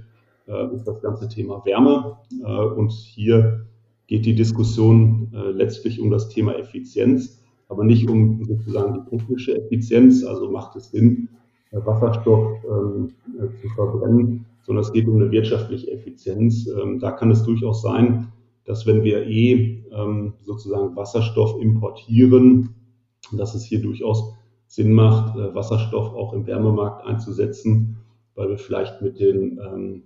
äh, 0.48 0.76
ist 0.76 0.86
das 0.86 1.02
ganze 1.02 1.28
Thema 1.28 1.64
Wärme. 1.66 2.18
Äh, 2.44 2.46
und 2.46 2.92
hier 2.92 3.66
geht 4.08 4.26
die 4.26 4.34
Diskussion 4.34 5.28
letztlich 5.54 6.02
um 6.02 6.10
das 6.10 6.30
Thema 6.30 6.56
Effizienz, 6.56 7.44
aber 7.68 7.84
nicht 7.84 8.10
um 8.10 8.44
sozusagen 8.44 9.06
die 9.06 9.18
technische 9.18 9.56
Effizienz. 9.56 10.24
Also 10.24 10.50
macht 10.50 10.76
es 10.76 10.90
Sinn, 10.90 11.30
Wasserstoff 11.72 12.58
ähm, 12.66 13.12
zu 13.62 13.70
verbrennen, 13.76 14.48
sondern 14.64 14.84
es 14.84 14.92
geht 14.92 15.08
um 15.08 15.18
eine 15.18 15.30
wirtschaftliche 15.30 15.92
Effizienz. 15.92 16.68
Ähm, 16.68 17.00
da 17.00 17.12
kann 17.12 17.30
es 17.30 17.44
durchaus 17.44 17.84
sein, 17.84 18.30
dass 18.66 18.88
wenn 18.88 19.04
wir 19.04 19.28
eh 19.28 19.84
ähm, 19.92 20.34
sozusagen 20.42 20.96
Wasserstoff 20.96 21.62
importieren, 21.62 22.70
dass 23.32 23.54
es 23.54 23.64
hier 23.64 23.80
durchaus 23.80 24.34
Sinn 24.70 24.94
macht, 24.94 25.36
äh, 25.36 25.54
Wasserstoff 25.56 26.14
auch 26.14 26.32
im 26.34 26.46
Wärmemarkt 26.46 27.06
einzusetzen, 27.06 27.98
weil 28.36 28.50
wir 28.50 28.60
vielleicht 28.60 29.02
mit 29.02 29.20
den 29.20 29.60
ähm, 29.60 30.04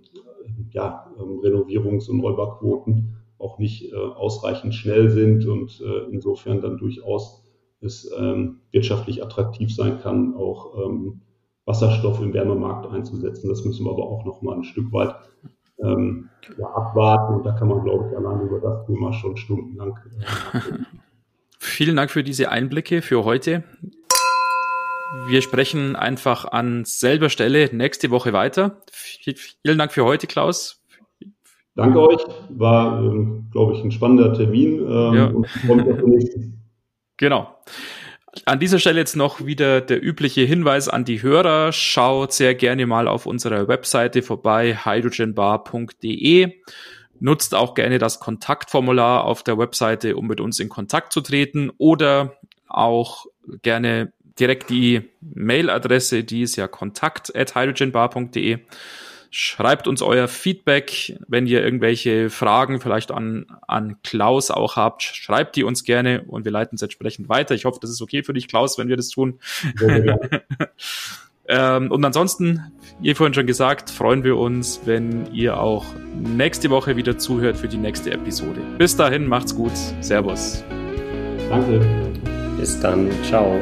ja, 0.70 1.12
ähm, 1.18 1.40
Renovierungs- 1.40 2.08
und 2.08 2.16
Neubauquoten 2.16 3.16
auch 3.38 3.58
nicht 3.58 3.92
äh, 3.92 3.94
ausreichend 3.94 4.74
schnell 4.74 5.10
sind 5.10 5.46
und 5.46 5.82
äh, 5.82 6.10
insofern 6.10 6.62
dann 6.62 6.78
durchaus 6.78 7.44
es 7.82 8.10
ähm, 8.18 8.60
wirtschaftlich 8.70 9.22
attraktiv 9.22 9.74
sein 9.74 10.00
kann, 10.00 10.34
auch 10.34 10.86
ähm, 10.86 11.20
Wasserstoff 11.66 12.22
im 12.22 12.32
Wärmemarkt 12.32 12.90
einzusetzen. 12.90 13.50
Das 13.50 13.66
müssen 13.66 13.84
wir 13.84 13.92
aber 13.92 14.04
auch 14.04 14.24
noch 14.24 14.40
mal 14.40 14.56
ein 14.56 14.64
Stück 14.64 14.90
weit 14.92 15.14
ähm, 15.82 16.30
ja, 16.56 16.66
abwarten. 16.68 17.34
Und 17.34 17.44
da 17.44 17.52
kann 17.52 17.68
man, 17.68 17.84
glaube 17.84 18.08
ich, 18.08 18.16
allein 18.16 18.40
über 18.40 18.60
das 18.60 18.86
Thema 18.86 19.12
schon 19.12 19.36
stundenlang. 19.36 19.98
Äh, 20.54 20.60
Vielen 21.58 21.96
Dank 21.96 22.10
für 22.10 22.22
diese 22.22 22.50
Einblicke 22.50 23.02
für 23.02 23.24
heute. 23.24 23.64
Wir 25.26 25.40
sprechen 25.40 25.96
einfach 25.96 26.44
an 26.44 26.84
selber 26.84 27.30
Stelle 27.30 27.70
nächste 27.72 28.10
Woche 28.10 28.32
weiter. 28.32 28.82
Vielen 28.92 29.78
Dank 29.78 29.92
für 29.92 30.04
heute, 30.04 30.26
Klaus. 30.26 30.82
Danke 31.74 32.00
euch. 32.00 32.20
War, 32.50 33.00
ähm, 33.00 33.48
glaube 33.50 33.74
ich, 33.74 33.82
ein 33.82 33.90
spannender 33.90 34.32
Termin. 34.34 34.80
Ähm, 34.80 35.14
ja. 35.14 35.32
Genau. 37.16 37.56
An 38.44 38.58
dieser 38.58 38.80
Stelle 38.80 38.98
jetzt 38.98 39.14
noch 39.14 39.46
wieder 39.46 39.80
der 39.80 40.04
übliche 40.04 40.40
Hinweis 40.40 40.88
an 40.88 41.04
die 41.04 41.22
Hörer. 41.22 41.70
Schaut 41.70 42.32
sehr 42.32 42.56
gerne 42.56 42.86
mal 42.86 43.06
auf 43.06 43.26
unserer 43.26 43.68
Webseite 43.68 44.20
vorbei, 44.20 44.76
hydrogenbar.de. 44.84 46.52
Nutzt 47.20 47.54
auch 47.54 47.74
gerne 47.74 47.98
das 47.98 48.18
Kontaktformular 48.18 49.24
auf 49.24 49.44
der 49.44 49.56
Webseite, 49.56 50.16
um 50.16 50.26
mit 50.26 50.40
uns 50.40 50.58
in 50.58 50.68
Kontakt 50.68 51.12
zu 51.12 51.20
treten 51.20 51.70
oder 51.78 52.34
auch 52.66 53.26
gerne 53.62 54.12
direkt 54.38 54.70
die 54.70 55.10
Mailadresse, 55.20 56.24
die 56.24 56.42
ist 56.42 56.56
ja 56.56 56.68
kontakt 56.68 57.34
at 57.34 57.54
hydrogenbar.de. 57.54 58.58
Schreibt 59.36 59.88
uns 59.88 60.00
euer 60.00 60.28
Feedback, 60.28 61.18
wenn 61.26 61.48
ihr 61.48 61.60
irgendwelche 61.60 62.30
Fragen 62.30 62.80
vielleicht 62.80 63.10
an, 63.10 63.46
an 63.66 63.96
Klaus 64.04 64.52
auch 64.52 64.76
habt, 64.76 65.02
schreibt 65.02 65.56
die 65.56 65.64
uns 65.64 65.82
gerne 65.82 66.22
und 66.28 66.44
wir 66.44 66.52
leiten 66.52 66.76
es 66.76 66.82
entsprechend 66.82 67.28
weiter. 67.28 67.52
Ich 67.56 67.64
hoffe, 67.64 67.80
das 67.82 67.90
ist 67.90 68.00
okay 68.00 68.22
für 68.22 68.32
dich, 68.32 68.46
Klaus, 68.46 68.78
wenn 68.78 68.86
wir 68.86 68.96
das 68.96 69.08
tun. 69.08 69.40
ähm, 71.48 71.90
und 71.90 72.04
ansonsten, 72.04 72.72
ihr 73.02 73.16
vorhin 73.16 73.34
schon 73.34 73.48
gesagt, 73.48 73.90
freuen 73.90 74.22
wir 74.22 74.36
uns, 74.36 74.82
wenn 74.84 75.34
ihr 75.34 75.58
auch 75.58 75.84
nächste 76.14 76.70
Woche 76.70 76.96
wieder 76.96 77.18
zuhört 77.18 77.56
für 77.56 77.66
die 77.66 77.76
nächste 77.76 78.12
Episode. 78.12 78.60
Bis 78.78 78.96
dahin, 78.96 79.26
macht's 79.26 79.52
gut. 79.56 79.76
Servus. 80.00 80.62
Danke. 81.48 81.80
Bis 82.56 82.78
dann. 82.78 83.10
Ciao. 83.24 83.60